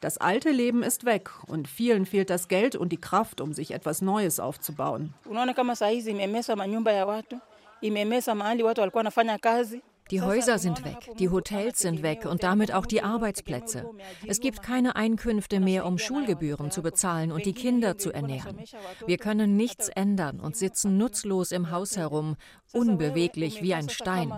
Das 0.00 0.18
alte 0.18 0.50
Leben 0.50 0.82
ist 0.82 1.04
weg 1.04 1.30
und 1.46 1.68
vielen 1.68 2.06
fehlt 2.06 2.30
das 2.30 2.48
Geld 2.48 2.76
und 2.76 2.90
die 2.90 3.00
Kraft, 3.00 3.40
um 3.40 3.52
sich 3.52 3.72
etwas 3.72 4.02
Neues 4.02 4.40
aufzubauen. 4.40 5.14
Die 10.10 10.20
Häuser 10.20 10.58
sind 10.58 10.84
weg, 10.84 11.10
die 11.18 11.30
Hotels 11.30 11.78
sind 11.78 12.02
weg 12.02 12.26
und 12.26 12.42
damit 12.42 12.72
auch 12.74 12.84
die 12.84 13.02
Arbeitsplätze. 13.02 13.90
Es 14.26 14.40
gibt 14.40 14.62
keine 14.62 14.96
Einkünfte 14.96 15.60
mehr, 15.60 15.86
um 15.86 15.98
Schulgebühren 15.98 16.70
zu 16.70 16.82
bezahlen 16.82 17.32
und 17.32 17.46
die 17.46 17.54
Kinder 17.54 17.96
zu 17.96 18.12
ernähren. 18.12 18.58
Wir 19.06 19.16
können 19.16 19.56
nichts 19.56 19.88
ändern 19.88 20.40
und 20.40 20.56
sitzen 20.56 20.98
nutzlos 20.98 21.52
im 21.52 21.70
Haus 21.70 21.96
herum, 21.96 22.36
unbeweglich 22.72 23.62
wie 23.62 23.72
ein 23.74 23.88
Stein. 23.88 24.32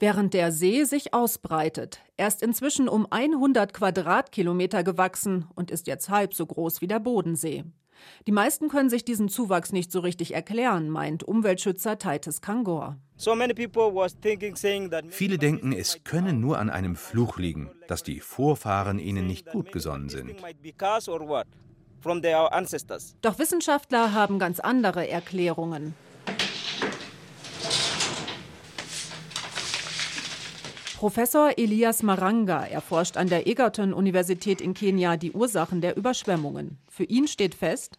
Während 0.00 0.34
der 0.34 0.52
See 0.52 0.84
sich 0.84 1.14
ausbreitet. 1.14 2.00
Er 2.16 2.28
ist 2.28 2.42
inzwischen 2.42 2.88
um 2.88 3.06
100 3.10 3.72
Quadratkilometer 3.72 4.82
gewachsen 4.82 5.46
und 5.54 5.70
ist 5.70 5.86
jetzt 5.86 6.08
halb 6.08 6.34
so 6.34 6.46
groß 6.46 6.80
wie 6.80 6.88
der 6.88 6.98
Bodensee. 6.98 7.64
Die 8.26 8.32
meisten 8.32 8.68
können 8.68 8.90
sich 8.90 9.04
diesen 9.04 9.28
Zuwachs 9.28 9.72
nicht 9.72 9.92
so 9.92 10.00
richtig 10.00 10.34
erklären, 10.34 10.88
meint 10.90 11.22
Umweltschützer 11.24 11.98
Titus 11.98 12.40
Kangor. 12.40 12.96
Viele 15.08 15.38
denken, 15.38 15.72
es 15.72 16.04
könne 16.04 16.32
nur 16.32 16.58
an 16.58 16.70
einem 16.70 16.96
Fluch 16.96 17.38
liegen, 17.38 17.70
dass 17.88 18.02
die 18.02 18.20
Vorfahren 18.20 18.98
ihnen 18.98 19.26
nicht 19.26 19.50
gut 19.50 19.72
gesonnen 19.72 20.08
sind. 20.08 20.36
Doch 23.22 23.38
Wissenschaftler 23.38 24.12
haben 24.12 24.38
ganz 24.38 24.60
andere 24.60 25.08
Erklärungen. 25.08 25.94
Professor 30.96 31.52
Elias 31.58 32.02
Maranga 32.02 32.64
erforscht 32.64 33.18
an 33.18 33.28
der 33.28 33.46
Egerton-Universität 33.46 34.62
in 34.62 34.72
Kenia 34.72 35.18
die 35.18 35.32
Ursachen 35.32 35.82
der 35.82 35.94
Überschwemmungen. 35.94 36.78
Für 36.88 37.04
ihn 37.04 37.28
steht 37.28 37.54
fest, 37.54 37.98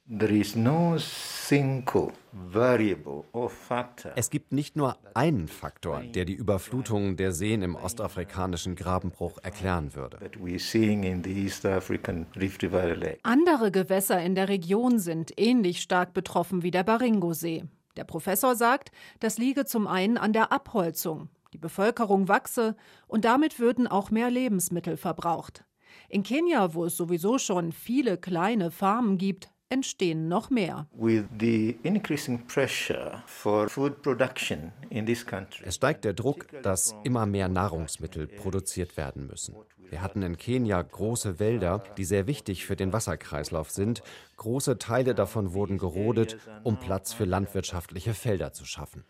es 4.16 4.30
gibt 4.32 4.52
nicht 4.52 4.76
nur 4.76 4.98
einen 5.14 5.48
Faktor, 5.48 6.02
der 6.02 6.26
die 6.26 6.34
Überflutungen 6.34 7.18
der 7.18 7.34
Seen 7.34 7.62
im 7.62 7.76
ostafrikanischen 7.76 8.76
Grabenbruch 8.76 9.38
erklären 9.44 9.94
würde. 9.94 10.18
Andere 13.22 13.72
Gewässer 13.72 14.22
in 14.24 14.34
der 14.34 14.50
Region 14.50 14.98
sind 14.98 15.34
ähnlich 15.38 15.82
stark 15.82 16.16
betroffen 16.16 16.64
wie 16.64 16.72
der 16.72 16.84
Baringo-See. 16.84 17.66
Der 17.96 18.06
Professor 18.06 18.56
sagt, 18.56 18.92
das 19.20 19.38
liege 19.38 19.66
zum 19.66 19.86
einen 19.86 20.18
an 20.18 20.34
der 20.34 20.52
Abholzung. 20.52 21.30
Die 21.58 21.62
Bevölkerung 21.62 22.28
wachse 22.28 22.76
und 23.08 23.26
damit 23.26 23.58
würden 23.58 23.88
auch 23.88 24.12
mehr 24.12 24.30
Lebensmittel 24.30 24.96
verbraucht. 24.96 25.66
In 26.08 26.22
Kenia, 26.22 26.76
wo 26.76 26.86
es 26.86 26.96
sowieso 26.96 27.40
schon 27.40 27.72
viele 27.72 28.20
kleine 28.20 28.70
Farmen 28.70 29.18
gibt, 29.18 29.50
entstehen 29.70 30.28
noch 30.28 30.52
mehr. 30.52 30.88
Es 35.64 35.76
steigt 35.76 36.06
der 36.06 36.14
Druck, 36.14 36.46
dass 36.62 36.96
immer 37.04 37.26
mehr 37.26 37.50
Nahrungsmittel 37.50 38.28
produziert 38.28 38.96
werden 38.96 39.26
müssen. 39.26 39.56
Wir 39.90 40.04
hatten 40.04 40.22
in 40.22 40.38
Kenia 40.38 40.80
große 40.80 41.40
Wälder, 41.40 41.84
die 41.98 42.06
sehr 42.06 42.28
wichtig 42.28 42.68
für 42.68 42.76
den 42.76 42.94
Wasserkreislauf 42.94 43.72
sind. 43.72 44.04
Große 44.36 44.78
Teile 44.78 45.16
davon 45.16 45.54
wurden 45.54 45.80
gerodet, 45.80 46.38
um 46.64 46.80
Platz 46.80 47.14
für 47.14 47.26
landwirtschaftliche 47.26 48.14
Felder 48.14 48.54
zu 48.54 48.64
schaffen. 48.64 49.06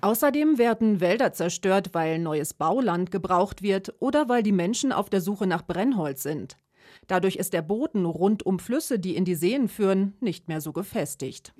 Außerdem 0.00 0.58
werden 0.58 1.00
Wälder 1.00 1.32
zerstört, 1.32 1.90
weil 1.92 2.18
neues 2.18 2.54
Bauland 2.54 3.10
gebraucht 3.10 3.62
wird 3.62 3.94
oder 4.00 4.28
weil 4.28 4.42
die 4.42 4.52
Menschen 4.52 4.92
auf 4.92 5.08
der 5.10 5.20
Suche 5.20 5.46
nach 5.46 5.62
Brennholz 5.64 6.22
sind. 6.22 6.58
Dadurch 7.06 7.36
ist 7.36 7.52
der 7.52 7.62
Boden 7.62 8.04
rund 8.06 8.44
um 8.44 8.58
Flüsse, 8.58 8.98
die 8.98 9.16
in 9.16 9.24
die 9.24 9.34
Seen 9.34 9.68
führen, 9.68 10.14
nicht 10.20 10.48
mehr 10.48 10.60
so 10.60 10.72
gefestigt. 10.72 11.52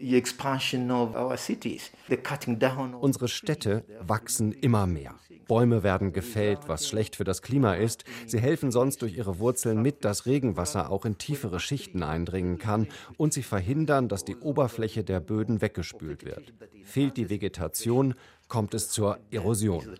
Unsere 3.00 3.29
Städte 3.29 3.85
wachsen 4.00 4.53
immer 4.53 4.87
mehr. 4.87 5.14
Bäume 5.47 5.83
werden 5.83 6.12
gefällt, 6.12 6.61
was 6.69 6.88
schlecht 6.88 7.17
für 7.17 7.25
das 7.25 7.43
Klima 7.43 7.75
ist. 7.75 8.05
Sie 8.26 8.41
helfen 8.41 8.71
sonst 8.71 9.03
durch 9.03 9.17
ihre 9.17 9.38
Wurzeln 9.38 9.83
mit, 9.83 10.05
dass 10.05 10.26
Regenwasser 10.26 10.91
auch 10.91 11.05
in 11.05 11.19
tiefere 11.19 11.61
Schichten 11.61 12.03
eindringen 12.03 12.59
kann 12.59 12.88
und 13.17 13.33
sie 13.33 13.43
verhindern, 13.43 14.09
dass 14.09 14.25
die 14.25 14.37
Oberfläche 14.37 15.05
der 15.05 15.21
Böden 15.21 15.61
weggespült 15.61 16.25
wird. 16.25 16.55
Fehlt 16.85 17.17
die 17.17 17.31
Vegetation, 17.31 18.14
kommt 18.48 18.74
es 18.74 18.90
zur 18.90 19.18
Erosion. 19.30 19.96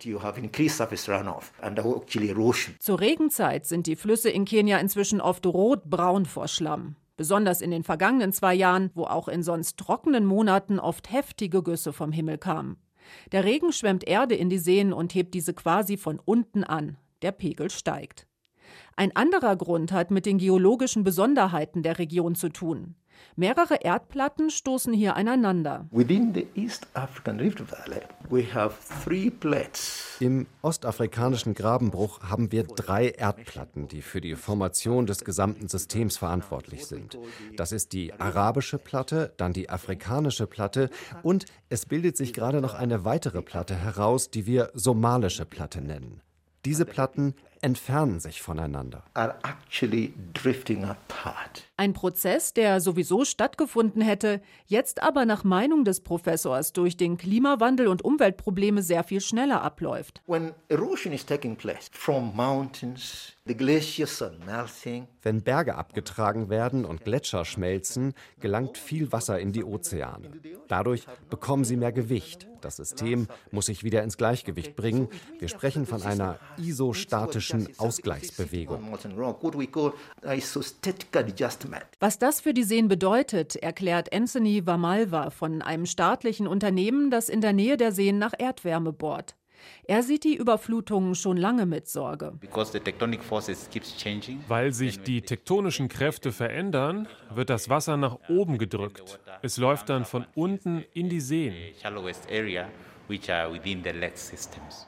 Zur 2.79 2.99
Regenzeit 2.99 3.65
sind 3.65 3.87
die 3.87 3.95
Flüsse 3.95 4.29
in 4.29 4.45
Kenia 4.45 4.77
inzwischen 4.77 5.21
oft 5.21 5.45
rotbraun 5.45 6.25
vor 6.25 6.47
Schlamm. 6.47 6.95
Besonders 7.17 7.61
in 7.61 7.71
den 7.71 7.83
vergangenen 7.83 8.33
zwei 8.33 8.53
Jahren, 8.53 8.91
wo 8.93 9.05
auch 9.05 9.27
in 9.27 9.43
sonst 9.43 9.77
trockenen 9.77 10.25
Monaten 10.25 10.79
oft 10.79 11.11
heftige 11.11 11.63
Güsse 11.63 11.93
vom 11.93 12.11
Himmel 12.11 12.37
kamen. 12.37 12.77
Der 13.31 13.43
Regen 13.43 13.71
schwemmt 13.71 14.05
Erde 14.05 14.35
in 14.35 14.49
die 14.49 14.57
Seen 14.57 14.91
und 14.91 15.15
hebt 15.15 15.33
diese 15.33 15.53
quasi 15.53 15.97
von 15.97 16.19
unten 16.23 16.63
an. 16.63 16.97
Der 17.21 17.31
Pegel 17.31 17.69
steigt. 17.69 18.27
Ein 18.95 19.15
anderer 19.15 19.55
Grund 19.55 19.91
hat 19.91 20.11
mit 20.11 20.25
den 20.25 20.37
geologischen 20.37 21.03
Besonderheiten 21.03 21.83
der 21.83 21.99
Region 21.99 22.35
zu 22.35 22.49
tun. 22.49 22.95
Mehrere 23.35 23.75
Erdplatten 23.75 24.49
stoßen 24.49 24.93
hier 24.93 25.15
aneinander. 25.15 25.87
Im 30.19 30.47
ostafrikanischen 30.61 31.53
Grabenbruch 31.53 32.21
haben 32.21 32.51
wir 32.51 32.63
drei 32.63 33.09
Erdplatten, 33.09 33.87
die 33.87 34.01
für 34.01 34.21
die 34.21 34.35
Formation 34.35 35.05
des 35.05 35.25
gesamten 35.25 35.67
Systems 35.67 36.17
verantwortlich 36.17 36.85
sind. 36.85 37.17
Das 37.57 37.71
ist 37.71 37.93
die 37.93 38.13
arabische 38.13 38.77
Platte, 38.77 39.33
dann 39.37 39.53
die 39.53 39.69
afrikanische 39.69 40.47
Platte 40.47 40.89
und 41.23 41.45
es 41.69 41.85
bildet 41.85 42.17
sich 42.17 42.33
gerade 42.33 42.61
noch 42.61 42.73
eine 42.73 43.05
weitere 43.05 43.41
Platte 43.41 43.75
heraus, 43.75 44.29
die 44.29 44.45
wir 44.45 44.71
somalische 44.73 45.45
Platte 45.45 45.81
nennen. 45.81 46.21
Diese 46.65 46.85
Platten 46.85 47.35
entfernen 47.65 48.19
sich 48.19 48.43
voneinander. 48.43 49.03
Ein 51.77 51.93
Prozess, 51.93 52.53
der 52.53 52.79
sowieso 52.79 53.25
stattgefunden 53.25 54.03
hätte, 54.03 54.39
jetzt 54.67 55.01
aber 55.01 55.25
nach 55.25 55.43
Meinung 55.43 55.83
des 55.83 56.01
Professors 56.01 56.73
durch 56.73 56.95
den 56.95 57.17
Klimawandel 57.17 57.87
und 57.87 58.03
Umweltprobleme 58.03 58.83
sehr 58.83 59.03
viel 59.03 59.19
schneller 59.19 59.63
abläuft. 59.63 60.21
Wenn 65.21 65.43
Berge 65.43 65.75
abgetragen 65.75 66.49
werden 66.49 66.83
und 66.83 67.03
Gletscher 67.03 67.45
schmelzen, 67.45 68.15
gelangt 68.39 68.79
viel 68.79 69.11
Wasser 69.11 69.39
in 69.39 69.51
die 69.51 69.63
Ozeane. 69.63 70.31
Dadurch 70.67 71.05
bekommen 71.29 71.63
sie 71.63 71.77
mehr 71.77 71.91
Gewicht. 71.91 72.47
Das 72.61 72.77
System 72.77 73.27
muss 73.51 73.67
sich 73.67 73.83
wieder 73.83 74.01
ins 74.01 74.17
Gleichgewicht 74.17 74.75
bringen. 74.75 75.09
Wir 75.37 75.47
sprechen 75.47 75.85
von 75.85 76.01
einer 76.01 76.39
isostatischen 76.57 77.67
Ausgleichsbewegung. 77.77 78.91
Was 81.99 82.17
das 82.17 82.41
für 82.41 82.53
die 82.55 82.63
Seen 82.63 82.87
bedeutet, 82.87 83.55
erklärt 83.57 84.11
Anthony 84.11 84.65
Vamalva 84.65 85.29
von 85.29 85.61
einem 85.61 85.85
staatlichen 85.85 86.47
Unternehmen, 86.47 87.11
das 87.11 87.29
in 87.29 87.41
der 87.41 87.53
Nähe 87.53 87.77
der 87.77 87.91
Seen 87.91 88.17
nach 88.17 88.33
Erdwärme 88.35 88.91
bohrt. 88.91 89.35
Er 89.85 90.03
sieht 90.03 90.23
die 90.23 90.35
Überflutungen 90.35 91.15
schon 91.15 91.37
lange 91.37 91.65
mit 91.65 91.87
Sorge. 91.87 92.33
Weil 94.47 94.73
sich 94.73 95.03
die 95.03 95.21
tektonischen 95.21 95.87
Kräfte 95.87 96.31
verändern, 96.31 97.07
wird 97.33 97.49
das 97.49 97.69
Wasser 97.69 97.97
nach 97.97 98.17
oben 98.29 98.57
gedrückt. 98.57 99.19
Es 99.41 99.57
läuft 99.57 99.89
dann 99.89 100.05
von 100.05 100.25
unten 100.35 100.83
in 100.93 101.09
die 101.09 101.21
Seen. 101.21 101.53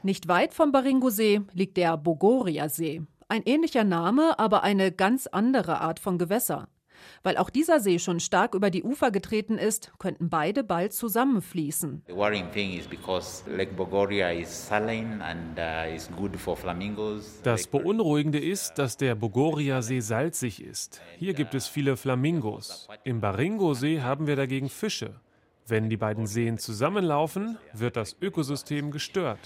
Nicht 0.04 0.28
weit 0.28 0.54
vom 0.54 0.72
Baringo-See 0.72 1.42
liegt 1.54 1.78
der 1.78 1.98
Bogoria-See. 1.98 3.02
Ein 3.30 3.44
ähnlicher 3.46 3.84
Name, 3.84 4.40
aber 4.40 4.64
eine 4.64 4.92
ganz 4.92 5.28
andere 5.28 5.82
Art 5.82 6.00
von 6.00 6.18
Gewässer. 6.18 6.70
Weil 7.24 7.38
auch 7.38 7.50
dieser 7.50 7.80
See 7.80 8.00
schon 8.00 8.20
stark 8.20 8.56
über 8.56 8.70
die 8.70 8.84
Ufer 8.84 9.12
getreten 9.12 9.58
ist, 9.58 9.92
könnten 10.00 10.30
beide 10.30 10.64
bald 10.64 10.94
zusammenfließen. 10.94 12.04
Uh, 12.10 12.26
das 17.44 17.68
Beunruhigende 17.68 18.40
ist, 18.40 18.74
dass 18.76 18.98
der 18.98 19.16
Bogoria-See 19.16 20.00
salzig 20.00 20.62
ist. 20.64 21.02
Hier 21.18 21.34
gibt 21.34 21.54
es 21.56 21.68
viele 21.68 21.98
Flamingos. 21.98 22.88
Im 23.04 23.22
Baringo-See 23.22 24.02
haben 24.02 24.28
wir 24.28 24.36
dagegen 24.36 24.70
Fische. 24.70 25.20
Wenn 25.70 25.90
die 25.90 25.98
beiden 25.98 26.28
Seen 26.28 26.58
zusammenlaufen, 26.58 27.58
wird 27.74 27.98
das 27.98 28.16
Ökosystem 28.22 28.90
gestört. 28.90 29.40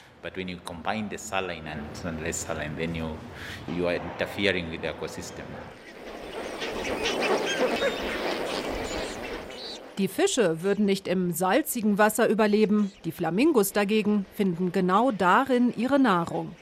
Die 9.98 10.08
Fische 10.08 10.64
würden 10.64 10.86
nicht 10.86 11.08
im 11.08 11.32
salzigen 11.32 11.98
Wasser 11.98 12.28
überleben, 12.28 12.92
die 13.06 13.12
Flamingos 13.12 13.72
dagegen 13.72 14.26
finden 14.34 14.72
genau 14.72 15.12
darin 15.12 15.74
ihre 15.78 16.00
Nahrung. 16.00 16.56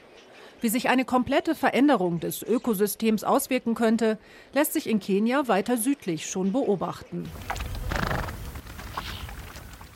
Wie 0.60 0.68
sich 0.68 0.90
eine 0.90 1.06
komplette 1.06 1.54
Veränderung 1.54 2.20
des 2.20 2.42
Ökosystems 2.42 3.24
auswirken 3.24 3.74
könnte, 3.74 4.18
lässt 4.52 4.74
sich 4.74 4.90
in 4.90 5.00
Kenia 5.00 5.48
weiter 5.48 5.78
südlich 5.78 6.28
schon 6.28 6.52
beobachten. 6.52 7.30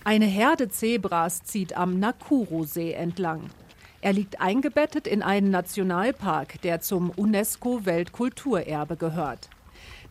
Eine 0.04 0.26
Herde 0.26 0.70
Zebras 0.70 1.44
zieht 1.44 1.76
am 1.76 1.98
Nakuru-See 1.98 2.92
entlang. 2.92 3.50
Er 4.00 4.12
liegt 4.12 4.40
eingebettet 4.40 5.06
in 5.06 5.22
einen 5.22 5.50
Nationalpark, 5.50 6.60
der 6.62 6.80
zum 6.80 7.10
UNESCO-Weltkulturerbe 7.10 8.96
gehört. 8.96 9.50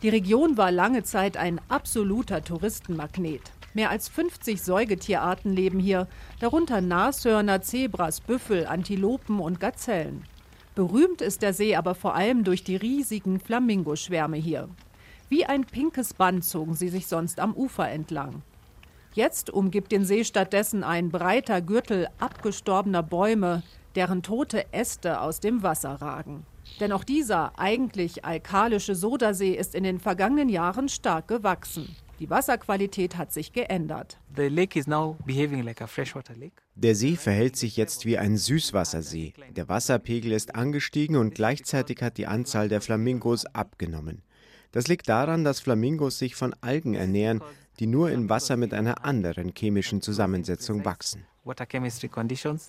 Die 0.04 0.10
Region 0.10 0.58
war 0.58 0.70
lange 0.70 1.02
Zeit 1.02 1.38
ein 1.38 1.62
absoluter 1.70 2.44
Touristenmagnet. 2.44 3.40
Mehr 3.72 3.88
als 3.88 4.10
50 4.10 4.60
Säugetierarten 4.60 5.50
leben 5.54 5.80
hier, 5.80 6.08
darunter 6.40 6.82
Nashörner, 6.82 7.62
Zebras, 7.62 8.20
Büffel, 8.20 8.66
Antilopen 8.66 9.40
und 9.40 9.60
Gazellen. 9.60 10.24
Berühmt 10.74 11.22
ist 11.22 11.40
der 11.40 11.54
See 11.54 11.74
aber 11.74 11.94
vor 11.94 12.14
allem 12.14 12.44
durch 12.44 12.62
die 12.62 12.76
riesigen 12.76 13.40
Flamingoschwärme 13.40 14.36
hier. 14.36 14.68
Wie 15.30 15.46
ein 15.46 15.64
pinkes 15.64 16.12
Band 16.12 16.44
zogen 16.44 16.74
sie 16.74 16.90
sich 16.90 17.06
sonst 17.06 17.40
am 17.40 17.54
Ufer 17.54 17.88
entlang. 17.88 18.42
Jetzt 19.14 19.48
umgibt 19.48 19.90
den 19.90 20.04
See 20.04 20.24
stattdessen 20.24 20.84
ein 20.84 21.08
breiter 21.08 21.62
Gürtel 21.62 22.08
abgestorbener 22.18 23.02
Bäume, 23.02 23.62
deren 23.94 24.22
tote 24.22 24.70
Äste 24.70 25.22
aus 25.22 25.40
dem 25.40 25.62
Wasser 25.62 25.94
ragen. 25.94 26.44
Denn 26.80 26.92
auch 26.92 27.04
dieser 27.04 27.58
eigentlich 27.58 28.24
alkalische 28.24 28.94
Sodasee 28.94 29.54
ist 29.54 29.74
in 29.74 29.84
den 29.84 30.00
vergangenen 30.00 30.48
Jahren 30.48 30.88
stark 30.88 31.28
gewachsen. 31.28 31.94
Die 32.20 32.30
Wasserqualität 32.30 33.16
hat 33.16 33.32
sich 33.32 33.52
geändert. 33.52 34.18
Der 36.76 36.94
See 36.94 37.16
verhält 37.16 37.56
sich 37.56 37.76
jetzt 37.76 38.06
wie 38.06 38.18
ein 38.18 38.36
Süßwassersee. 38.36 39.32
Der 39.56 39.68
Wasserpegel 39.68 40.32
ist 40.32 40.54
angestiegen 40.54 41.16
und 41.16 41.34
gleichzeitig 41.34 42.02
hat 42.02 42.16
die 42.16 42.26
Anzahl 42.26 42.68
der 42.68 42.80
Flamingos 42.80 43.46
abgenommen. 43.46 44.22
Das 44.72 44.88
liegt 44.88 45.08
daran, 45.08 45.44
dass 45.44 45.60
Flamingos 45.60 46.18
sich 46.18 46.34
von 46.34 46.54
Algen 46.60 46.94
ernähren, 46.94 47.40
die 47.78 47.86
nur 47.86 48.10
in 48.10 48.28
Wasser 48.28 48.56
mit 48.56 48.72
einer 48.74 49.04
anderen 49.04 49.52
chemischen 49.56 50.00
Zusammensetzung 50.00 50.84
wachsen. 50.84 51.26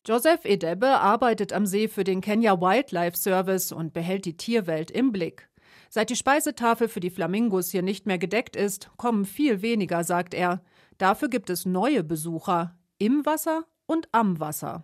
Joseph 0.06 0.44
Edebe 0.44 0.88
arbeitet 0.88 1.54
am 1.54 1.66
See 1.66 1.88
für 1.88 2.04
den 2.04 2.22
Kenya 2.22 2.60
Wildlife 2.60 3.18
Service 3.18 3.72
und 3.72 3.94
behält 3.94 4.26
die 4.26 4.38
Tierwelt 4.38 4.92
im 4.92 5.12
Blick. 5.12 5.48
Seit 5.90 6.10
die 6.10 6.16
Speisetafel 6.16 6.90
für 6.90 7.00
die 7.00 7.10
Flamingos 7.10 7.72
hier 7.72 7.82
nicht 7.82 8.06
mehr 8.06 8.18
gedeckt 8.18 8.56
ist, 8.56 8.90
kommen 8.98 9.24
viel 9.26 9.62
weniger, 9.62 10.04
sagt 10.04 10.34
er. 10.34 10.62
Dafür 10.98 11.30
gibt 11.30 11.50
es 11.50 11.66
neue 11.66 12.04
Besucher 12.04 12.78
im 12.98 13.26
Wasser 13.26 13.66
und 13.86 14.10
am 14.12 14.40
Wasser. 14.40 14.84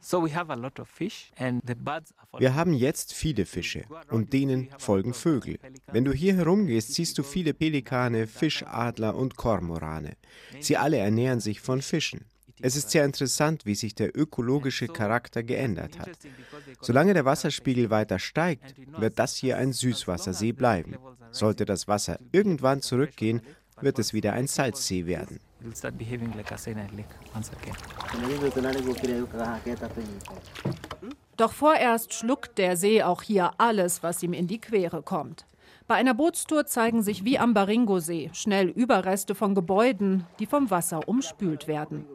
Wir 2.37 2.55
haben 2.55 2.73
jetzt 2.73 3.13
viele 3.13 3.45
Fische 3.45 3.83
und 4.09 4.31
denen 4.33 4.69
folgen 4.77 5.13
Vögel. 5.13 5.59
Wenn 5.91 6.05
du 6.05 6.13
hier 6.13 6.35
herumgehst, 6.35 6.93
siehst 6.93 7.17
du 7.17 7.23
viele 7.23 7.53
Pelikane, 7.53 8.27
Fischadler 8.27 9.15
und 9.15 9.35
Kormorane. 9.35 10.15
Sie 10.59 10.77
alle 10.77 10.97
ernähren 10.97 11.39
sich 11.39 11.61
von 11.61 11.81
Fischen. 11.81 12.25
Es 12.61 12.75
ist 12.75 12.91
sehr 12.91 13.05
interessant, 13.05 13.65
wie 13.65 13.75
sich 13.75 13.95
der 13.95 14.17
ökologische 14.17 14.87
Charakter 14.87 15.43
geändert 15.43 15.99
hat. 15.99 16.09
Solange 16.81 17.13
der 17.13 17.25
Wasserspiegel 17.25 17.89
weiter 17.89 18.19
steigt, 18.19 18.75
wird 18.97 19.19
das 19.19 19.35
hier 19.35 19.57
ein 19.57 19.73
Süßwassersee 19.73 20.51
bleiben. 20.51 20.95
Sollte 21.31 21.65
das 21.65 21.87
Wasser 21.87 22.19
irgendwann 22.31 22.81
zurückgehen, 22.81 23.41
wird 23.79 23.99
es 23.99 24.13
wieder 24.13 24.33
ein 24.33 24.47
Salzsee 24.47 25.05
werden. 25.05 25.39
Doch 31.37 31.53
vorerst 31.53 32.13
schluckt 32.13 32.57
der 32.57 32.77
See 32.77 33.03
auch 33.03 33.21
hier 33.21 33.51
alles, 33.57 34.03
was 34.03 34.23
ihm 34.23 34.33
in 34.33 34.47
die 34.47 34.59
Quere 34.59 35.01
kommt. 35.01 35.45
Bei 35.87 35.95
einer 35.95 36.13
Bootstour 36.13 36.65
zeigen 36.65 37.03
sich 37.03 37.25
wie 37.25 37.37
am 37.37 37.53
Baringo-See 37.53 38.29
schnell 38.33 38.69
Überreste 38.69 39.35
von 39.35 39.55
Gebäuden, 39.55 40.25
die 40.39 40.45
vom 40.45 40.69
Wasser 40.69 41.07
umspült 41.07 41.67
werden. 41.67 42.05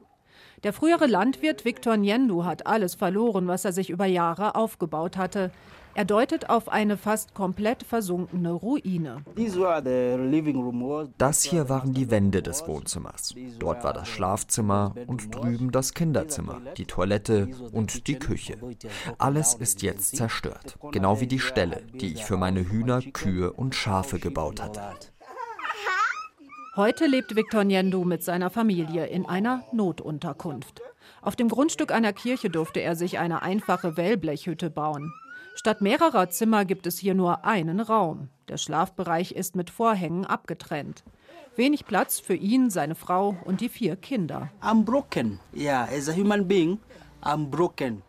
Der 0.64 0.72
frühere 0.72 1.06
Landwirt 1.06 1.64
Viktor 1.64 1.96
Nyendu 1.96 2.44
hat 2.44 2.66
alles 2.66 2.94
verloren, 2.94 3.46
was 3.46 3.64
er 3.64 3.72
sich 3.72 3.90
über 3.90 4.06
Jahre 4.06 4.54
aufgebaut 4.54 5.16
hatte. 5.16 5.50
Er 5.96 6.04
deutet 6.04 6.50
auf 6.50 6.68
eine 6.68 6.98
fast 6.98 7.32
komplett 7.32 7.82
versunkene 7.82 8.52
Ruine. 8.52 9.24
Das 11.16 11.42
hier 11.42 11.68
waren 11.70 11.94
die 11.94 12.10
Wände 12.10 12.42
des 12.42 12.68
Wohnzimmers. 12.68 13.34
Dort 13.58 13.82
war 13.82 13.94
das 13.94 14.06
Schlafzimmer 14.06 14.94
und 15.06 15.34
drüben 15.34 15.72
das 15.72 15.94
Kinderzimmer, 15.94 16.60
die 16.76 16.84
Toilette 16.84 17.48
und 17.72 18.08
die 18.08 18.18
Küche. 18.18 18.58
Alles 19.16 19.54
ist 19.54 19.80
jetzt 19.80 20.16
zerstört, 20.16 20.76
genau 20.92 21.20
wie 21.20 21.28
die 21.28 21.40
Ställe, 21.40 21.82
die 21.94 22.12
ich 22.12 22.26
für 22.26 22.36
meine 22.36 22.68
Hühner, 22.68 23.00
Kühe 23.00 23.50
und 23.50 23.74
Schafe 23.74 24.18
gebaut 24.18 24.60
hatte. 24.60 24.82
Heute 26.76 27.06
lebt 27.06 27.34
Viktor 27.34 27.64
Nyendu 27.64 28.04
mit 28.04 28.22
seiner 28.22 28.50
Familie 28.50 29.06
in 29.06 29.24
einer 29.24 29.64
Notunterkunft. 29.72 30.82
Auf 31.22 31.34
dem 31.34 31.48
Grundstück 31.48 31.90
einer 31.90 32.12
Kirche 32.12 32.50
durfte 32.50 32.80
er 32.80 32.96
sich 32.96 33.18
eine 33.18 33.40
einfache 33.40 33.96
Wellblechhütte 33.96 34.68
bauen. 34.68 35.10
Statt 35.54 35.80
mehrerer 35.80 36.28
Zimmer 36.28 36.66
gibt 36.66 36.86
es 36.86 36.98
hier 36.98 37.14
nur 37.14 37.46
einen 37.46 37.80
Raum. 37.80 38.28
Der 38.48 38.58
Schlafbereich 38.58 39.32
ist 39.32 39.56
mit 39.56 39.70
Vorhängen 39.70 40.26
abgetrennt. 40.26 41.02
Wenig 41.56 41.86
Platz 41.86 42.20
für 42.20 42.34
ihn, 42.34 42.68
seine 42.68 42.94
Frau 42.94 43.38
und 43.46 43.62
die 43.62 43.70
vier 43.70 43.96
Kinder. 43.96 44.50
I'm 44.60 44.84
broken. 44.84 45.40
Yeah, 45.56 45.88
as 45.90 46.10
a 46.10 46.12
human 46.12 46.46
being. 46.46 46.78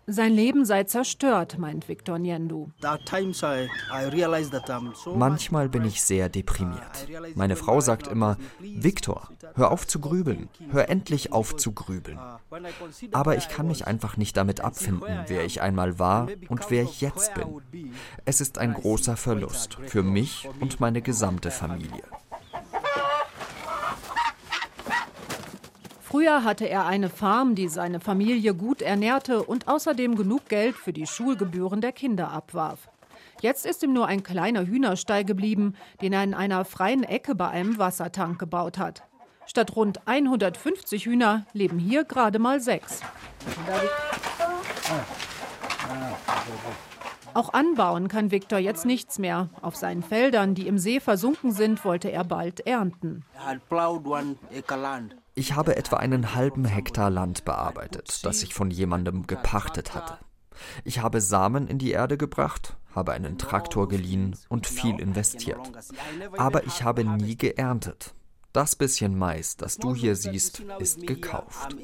Sein 0.07 0.31
Leben 0.33 0.65
sei 0.65 0.83
zerstört, 0.83 1.57
meint 1.57 1.87
Viktor 1.87 2.19
Nyendu. 2.19 2.69
Manchmal 5.15 5.69
bin 5.69 5.85
ich 5.85 6.01
sehr 6.01 6.29
deprimiert. 6.29 7.07
Meine 7.35 7.55
Frau 7.55 7.81
sagt 7.81 8.07
immer, 8.07 8.37
Viktor, 8.59 9.29
hör 9.55 9.71
auf 9.71 9.87
zu 9.87 9.99
grübeln, 9.99 10.49
hör 10.69 10.89
endlich 10.89 11.31
auf 11.31 11.55
zu 11.55 11.71
grübeln. 11.71 12.19
Aber 13.11 13.37
ich 13.37 13.49
kann 13.49 13.67
mich 13.67 13.87
einfach 13.87 14.17
nicht 14.17 14.37
damit 14.37 14.61
abfinden, 14.61 15.25
wer 15.27 15.45
ich 15.45 15.61
einmal 15.61 15.99
war 15.99 16.27
und 16.49 16.69
wer 16.69 16.83
ich 16.83 17.01
jetzt 17.01 17.33
bin. 17.33 17.93
Es 18.25 18.41
ist 18.41 18.57
ein 18.57 18.73
großer 18.73 19.17
Verlust 19.17 19.77
für 19.85 20.03
mich 20.03 20.47
und 20.59 20.79
meine 20.79 21.01
gesamte 21.01 21.51
Familie. 21.51 22.03
Früher 26.09 26.45
hatte 26.45 26.69
er 26.69 26.85
eine 26.85 27.09
Farm, 27.09 27.53
die 27.53 27.67
seine 27.67 27.99
Familie 27.99 28.53
gut 28.53 28.81
ernährte 28.81 29.43
und 29.43 29.67
außerdem 29.67 30.15
genug 30.15 30.47
Geld 30.47 30.77
für 30.77 30.93
die 30.93 31.05
Schulgebühren 31.05 31.81
der 31.81 31.91
Kinder 31.91 32.31
abwarf. 32.31 32.87
Jetzt 33.41 33.65
ist 33.65 33.83
ihm 33.83 33.91
nur 33.91 34.07
ein 34.07 34.23
kleiner 34.23 34.65
Hühnerstall 34.65 35.25
geblieben, 35.25 35.75
den 36.01 36.13
er 36.13 36.23
in 36.23 36.33
einer 36.33 36.63
freien 36.63 37.03
Ecke 37.03 37.35
bei 37.35 37.49
einem 37.49 37.77
Wassertank 37.77 38.39
gebaut 38.39 38.77
hat. 38.77 39.03
Statt 39.47 39.75
rund 39.75 40.07
150 40.07 41.05
Hühner 41.05 41.45
leben 41.51 41.77
hier 41.77 42.05
gerade 42.05 42.39
mal 42.39 42.61
sechs. 42.61 43.01
Auch 47.33 47.51
anbauen 47.51 48.07
kann 48.07 48.31
Viktor 48.31 48.59
jetzt 48.59 48.85
nichts 48.85 49.19
mehr. 49.19 49.49
Auf 49.61 49.75
seinen 49.75 50.03
Feldern, 50.03 50.55
die 50.55 50.67
im 50.67 50.77
See 50.77 51.01
versunken 51.01 51.51
sind, 51.51 51.83
wollte 51.83 52.09
er 52.09 52.23
bald 52.23 52.65
ernten. 52.65 53.25
Ich 55.37 55.53
habe 55.53 55.75
etwa 55.75 55.97
einen 55.97 56.33
halben 56.33 56.65
Hektar 56.65 57.11
Land 57.11 57.45
bearbeitet, 57.45 58.25
das 58.25 58.41
ich 58.41 58.55
von 58.55 58.71
jemandem 58.71 59.27
gepachtet 59.27 59.93
hatte. 59.93 60.17
Ich 60.83 61.03
habe 61.03 61.21
Samen 61.21 61.67
in 61.67 61.77
die 61.77 61.91
Erde 61.91 62.17
gebracht, 62.17 62.75
habe 62.95 63.11
einen 63.11 63.37
Traktor 63.37 63.87
geliehen 63.87 64.35
und 64.49 64.65
viel 64.65 64.99
investiert. 64.99 65.59
Aber 66.39 66.65
ich 66.65 66.81
habe 66.81 67.03
nie 67.03 67.37
geerntet. 67.37 68.15
Das 68.57 68.75
bisschen 68.75 69.15
Mais, 69.15 69.55
das 69.55 69.77
du 69.77 69.93
hier 69.93 70.15
siehst, 70.15 70.63
ist 70.79 71.05
gekauft. 71.05 71.75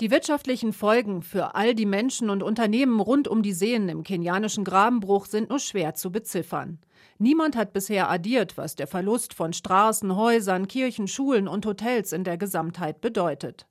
Die 0.00 0.10
wirtschaftlichen 0.12 0.72
Folgen 0.72 1.22
für 1.24 1.56
all 1.56 1.74
die 1.74 1.84
Menschen 1.84 2.30
und 2.30 2.44
Unternehmen 2.44 3.00
rund 3.00 3.26
um 3.26 3.42
die 3.42 3.52
Seen 3.52 3.88
im 3.88 4.04
kenianischen 4.04 4.62
Grabenbruch 4.62 5.26
sind 5.26 5.48
nur 5.48 5.58
schwer 5.58 5.96
zu 5.96 6.12
beziffern. 6.12 6.78
Niemand 7.18 7.56
hat 7.56 7.72
bisher 7.72 8.08
addiert, 8.08 8.56
was 8.56 8.76
der 8.76 8.86
Verlust 8.86 9.34
von 9.34 9.52
Straßen, 9.52 10.14
Häusern, 10.14 10.68
Kirchen, 10.68 11.08
Schulen 11.08 11.48
und 11.48 11.66
Hotels 11.66 12.12
in 12.12 12.22
der 12.22 12.38
Gesamtheit 12.38 13.00
bedeutet. 13.00 13.66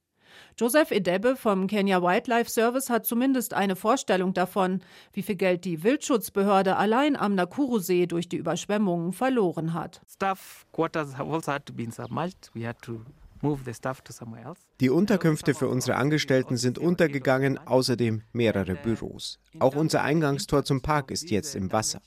Joseph 0.60 0.90
Edebe 0.90 1.36
vom 1.36 1.68
Kenya 1.68 2.02
Wildlife 2.02 2.50
Service 2.50 2.90
hat 2.90 3.06
zumindest 3.06 3.54
eine 3.54 3.76
Vorstellung 3.76 4.34
davon, 4.34 4.82
wie 5.14 5.22
viel 5.22 5.36
Geld 5.36 5.66
die 5.66 5.84
Wildschutzbehörde 5.84 6.78
allein 6.78 7.16
am 7.16 7.36
Nakuru-See 7.36 8.08
durch 8.08 8.28
die 8.28 8.38
Überschwemmungen 8.38 9.14
verloren 9.14 9.76
hat. 9.76 10.02
Die 14.80 14.90
Unterkünfte 14.90 15.54
für 15.54 15.68
unsere 15.68 15.96
Angestellten 15.96 16.58
sind 16.58 16.80
untergegangen, 16.80 17.60
außerdem 17.60 18.24
mehrere 18.32 18.74
Büros. 18.74 19.40
Auch 19.60 19.76
unser 19.76 20.02
Eingangstor 20.02 20.64
zum 20.64 20.82
Park 20.82 21.12
ist 21.12 21.30
jetzt 21.30 21.56
im 21.56 21.72
Wasser. 21.72 22.02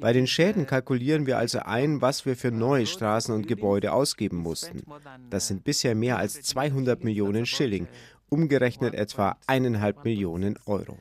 Bei 0.00 0.12
den 0.12 0.26
Schäden 0.26 0.66
kalkulieren 0.66 1.26
wir 1.26 1.38
also 1.38 1.58
ein, 1.60 2.00
was 2.00 2.24
wir 2.24 2.36
für 2.36 2.52
neue 2.52 2.86
Straßen 2.86 3.34
und 3.34 3.48
Gebäude 3.48 3.92
ausgeben 3.92 4.36
mussten. 4.36 4.84
Das 5.28 5.48
sind 5.48 5.64
bisher 5.64 5.94
mehr 5.94 6.18
als 6.18 6.40
200 6.42 7.02
Millionen 7.02 7.46
Schilling, 7.46 7.88
umgerechnet 8.28 8.94
etwa 8.94 9.36
eineinhalb 9.46 10.04
Millionen 10.04 10.56
Euro. 10.66 10.98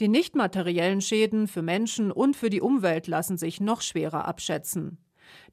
Die 0.00 0.08
nicht 0.08 0.34
materiellen 0.34 1.00
Schäden 1.00 1.48
für 1.48 1.62
Menschen 1.62 2.10
und 2.10 2.36
für 2.36 2.50
die 2.50 2.60
Umwelt 2.60 3.06
lassen 3.06 3.38
sich 3.38 3.60
noch 3.60 3.80
schwerer 3.80 4.26
abschätzen. 4.26 4.98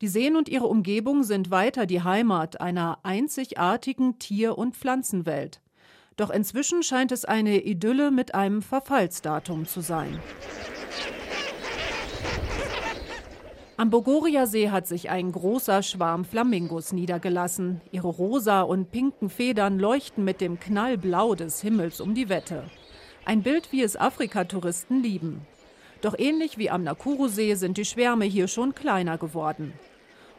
Die 0.01 0.07
Seen 0.07 0.35
und 0.35 0.49
ihre 0.49 0.67
Umgebung 0.67 1.23
sind 1.23 1.51
weiter 1.51 1.85
die 1.85 2.01
Heimat 2.01 2.59
einer 2.59 2.99
einzigartigen 3.03 4.19
Tier- 4.19 4.57
und 4.57 4.75
Pflanzenwelt. 4.75 5.61
Doch 6.17 6.29
inzwischen 6.29 6.83
scheint 6.83 7.11
es 7.11 7.23
eine 7.23 7.63
Idylle 7.63 8.11
mit 8.11 8.35
einem 8.35 8.61
Verfallsdatum 8.61 9.65
zu 9.65 9.81
sein. 9.81 10.19
Am 13.81 13.89
Bogoria-See 13.89 14.69
hat 14.69 14.85
sich 14.85 15.09
ein 15.09 15.31
großer 15.31 15.81
Schwarm 15.81 16.23
Flamingos 16.23 16.93
niedergelassen. 16.93 17.81
Ihre 17.91 18.09
rosa 18.09 18.61
und 18.61 18.91
pinken 18.91 19.31
Federn 19.31 19.79
leuchten 19.79 20.23
mit 20.23 20.39
dem 20.39 20.59
Knallblau 20.59 21.33
des 21.33 21.61
Himmels 21.61 21.99
um 21.99 22.13
die 22.13 22.29
Wette. 22.29 22.65
Ein 23.25 23.41
Bild, 23.41 23.71
wie 23.71 23.81
es 23.81 23.97
Afrikatouristen 23.97 25.01
lieben. 25.01 25.47
Doch 26.01 26.13
ähnlich 26.15 26.59
wie 26.59 26.69
am 26.69 26.83
Nakuru-See 26.83 27.55
sind 27.55 27.75
die 27.75 27.85
Schwärme 27.85 28.25
hier 28.25 28.47
schon 28.47 28.75
kleiner 28.75 29.17
geworden. 29.17 29.73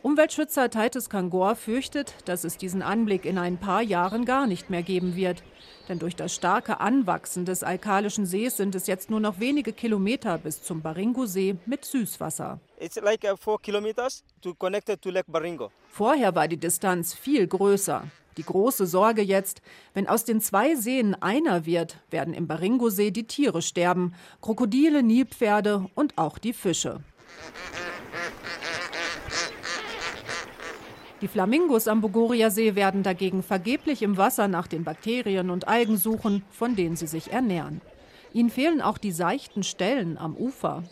Umweltschützer 0.03 0.69
Titus 0.69 1.09
Kangor 1.09 1.55
fürchtet, 1.55 2.17
dass 2.25 2.43
es 2.43 2.57
diesen 2.57 2.83
Anblick 2.83 3.25
in 3.25 3.39
ein 3.39 3.59
paar 3.59 3.83
Jahren 3.83 4.25
gar 4.25 4.49
nicht 4.49 4.69
mehr 4.69 4.83
geben 4.83 5.15
wird. 5.15 5.45
Denn 5.89 6.01
durch 6.01 6.17
das 6.17 6.35
starke 6.35 6.81
Anwachsen 6.81 7.45
des 7.45 7.63
alkalischen 7.63 8.27
Sees 8.27 8.57
sind 8.57 8.75
es 8.75 8.89
jetzt 8.89 9.11
nur 9.11 9.21
noch 9.21 9.39
wenige 9.39 9.73
Kilometer 9.73 10.39
bis 10.39 10.61
zum 10.65 10.83
Baringo-See 10.83 11.55
mit 11.67 11.85
Süßwasser. 11.85 12.59
Like 13.01 13.23
uh, 13.25 13.37
Vorher 15.89 16.35
war 16.35 16.49
die 16.49 16.57
Distanz 16.57 17.15
viel 17.15 17.47
größer. 17.47 18.03
Die 18.39 18.45
große 18.45 18.87
Sorge 18.87 19.23
jetzt, 19.23 19.63
wenn 19.95 20.09
aus 20.09 20.25
den 20.25 20.41
zwei 20.41 20.75
Seen 20.75 21.15
einer 21.15 21.65
wird, 21.65 21.99
werden 22.11 22.35
im 22.35 22.49
Baringo-See 22.49 23.13
die 23.13 23.29
Tiere 23.29 23.63
sterben, 23.63 24.15
Krokodile, 24.41 25.05
Nilpferde 25.05 25.87
und 25.95 26.19
auch 26.19 26.39
die 26.39 26.55
Fische. 26.55 27.01
Die 31.23 31.29
Flamingos 31.29 31.87
am 31.87 32.01
Bogoria-See 32.01 32.75
werden 32.75 33.05
dagegen 33.05 33.45
vergeblich 33.45 34.03
im 34.03 34.17
Wasser 34.17 34.49
nach 34.49 34.67
den 34.67 34.83
Bakterien 34.83 35.51
und 35.51 35.69
Algen 35.69 35.97
suchen, 35.97 36.43
von 36.51 36.75
denen 36.75 36.97
sie 36.97 37.07
sich 37.07 37.31
ernähren. 37.31 37.81
Ihnen 38.33 38.51
fehlen 38.51 38.81
auch 38.81 38.99
die 38.99 39.13
seichten 39.13 39.63
Stellen 39.63 40.19
am 40.19 40.35
Ufer. 40.37 40.83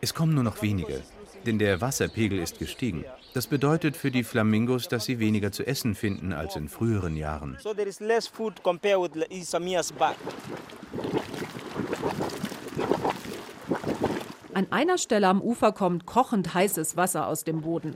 Es 0.00 0.14
kommen 0.14 0.34
nur 0.34 0.44
noch 0.44 0.62
wenige, 0.62 1.02
denn 1.44 1.58
der 1.58 1.80
Wasserpegel 1.82 2.38
ist 2.38 2.58
gestiegen. 2.58 3.04
Das 3.34 3.46
bedeutet 3.48 3.94
für 3.94 4.10
die 4.10 4.24
Flamingos, 4.24 4.88
dass 4.88 5.04
sie 5.04 5.18
weniger 5.18 5.52
zu 5.52 5.66
essen 5.66 5.94
finden 5.94 6.32
als 6.32 6.56
in 6.56 6.70
früheren 6.70 7.16
Jahren. 7.16 7.58
An 14.56 14.72
einer 14.72 14.96
Stelle 14.96 15.28
am 15.28 15.42
Ufer 15.42 15.70
kommt 15.72 16.06
kochend 16.06 16.54
heißes 16.54 16.96
Wasser 16.96 17.26
aus 17.26 17.44
dem 17.44 17.60
Boden. 17.60 17.94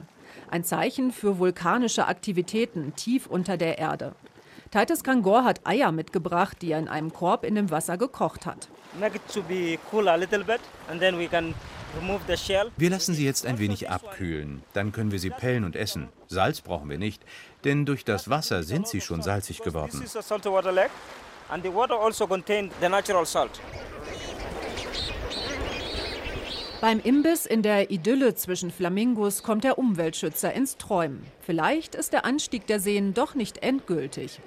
Ein 0.50 0.62
Zeichen 0.62 1.10
für 1.10 1.38
vulkanische 1.38 2.06
Aktivitäten 2.06 2.94
tief 2.96 3.26
unter 3.26 3.56
der 3.56 3.78
Erde. 3.78 4.14
Titus 4.70 5.02
Kangor 5.02 5.44
hat 5.44 5.66
Eier 5.66 5.90
mitgebracht, 5.90 6.58
die 6.60 6.72
er 6.72 6.78
in 6.78 6.88
einem 6.88 7.14
Korb 7.14 7.44
in 7.44 7.54
dem 7.54 7.70
Wasser 7.70 7.96
gekocht 7.96 8.44
hat. 8.44 8.68
Wir 12.76 12.90
lassen 12.90 13.14
sie 13.14 13.24
jetzt 13.24 13.46
ein 13.46 13.58
wenig 13.58 13.88
abkühlen. 13.88 14.62
Dann 14.74 14.92
können 14.92 15.12
wir 15.12 15.18
sie 15.18 15.30
pellen 15.30 15.64
und 15.64 15.76
essen. 15.76 16.10
Salz 16.26 16.60
brauchen 16.60 16.90
wir 16.90 16.98
nicht, 16.98 17.22
denn 17.64 17.86
durch 17.86 18.04
das 18.04 18.28
Wasser 18.28 18.64
sind 18.64 18.86
sie 18.86 19.00
schon 19.00 19.22
salzig 19.22 19.62
geworden. 19.62 20.04
And 21.48 21.64
the 21.64 21.74
water 21.74 21.98
also 21.98 22.26
contains 22.26 22.70
the 22.80 22.88
natural 22.88 23.24
salt. 23.24 23.58
Beim 26.80 26.98
Imbiss 27.00 27.44
in 27.44 27.60
der 27.62 27.90
Idylle 27.90 28.34
zwischen 28.34 28.70
Flamingos 28.70 29.42
kommt 29.42 29.64
der 29.64 29.76
Umweltschützer 29.76 30.54
ins 30.54 30.78
Träumen. 30.78 31.26
Vielleicht 31.42 31.94
ist 31.94 32.14
der 32.14 32.24
Anstieg 32.24 32.66
der 32.68 32.80
Seen 32.80 33.12
doch 33.12 33.34
nicht 33.34 33.62
endgültig. 33.62 34.40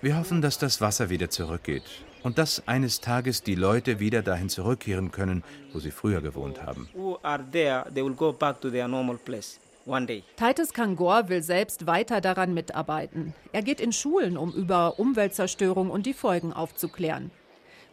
Wir 0.00 0.16
hoffen, 0.16 0.40
dass 0.40 0.58
das 0.58 0.80
Wasser 0.80 1.10
wieder 1.10 1.28
zurückgeht 1.28 1.82
und 2.22 2.38
dass 2.38 2.66
eines 2.66 3.02
Tages 3.02 3.42
die 3.42 3.54
Leute 3.54 4.00
wieder 4.00 4.22
dahin 4.22 4.48
zurückkehren 4.48 5.12
können, 5.12 5.44
wo 5.74 5.78
sie 5.78 5.90
früher 5.90 6.22
gewohnt 6.22 6.62
haben. 6.62 6.88
Titus 10.36 10.72
Kangor 10.72 11.28
will 11.28 11.42
selbst 11.42 11.86
weiter 11.86 12.22
daran 12.22 12.54
mitarbeiten. 12.54 13.34
Er 13.52 13.60
geht 13.62 13.80
in 13.80 13.92
Schulen, 13.92 14.38
um 14.38 14.52
über 14.54 14.98
Umweltzerstörung 14.98 15.90
und 15.90 16.06
die 16.06 16.14
Folgen 16.14 16.54
aufzuklären. 16.54 17.30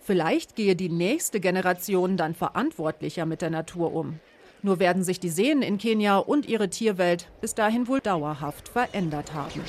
Vielleicht 0.06 0.56
gehe 0.56 0.76
die 0.76 0.90
nächste 0.90 1.40
Generation 1.40 2.16
dann 2.16 2.36
verantwortlicher 2.36 3.26
mit 3.26 3.42
der 3.42 3.50
Natur 3.50 3.92
um. 3.92 4.20
Nur 4.62 4.78
werden 4.78 5.04
sich 5.04 5.20
die 5.20 5.30
Seen 5.30 5.64
in 5.64 5.80
Kenia 5.80 6.20
und 6.20 6.46
ihre 6.46 6.70
Tierwelt 6.70 7.28
bis 7.42 7.56
dahin 7.56 7.88
wohl 7.88 8.02
dauerhaft 8.02 8.70
verändert 8.70 9.34
haben. 9.34 9.62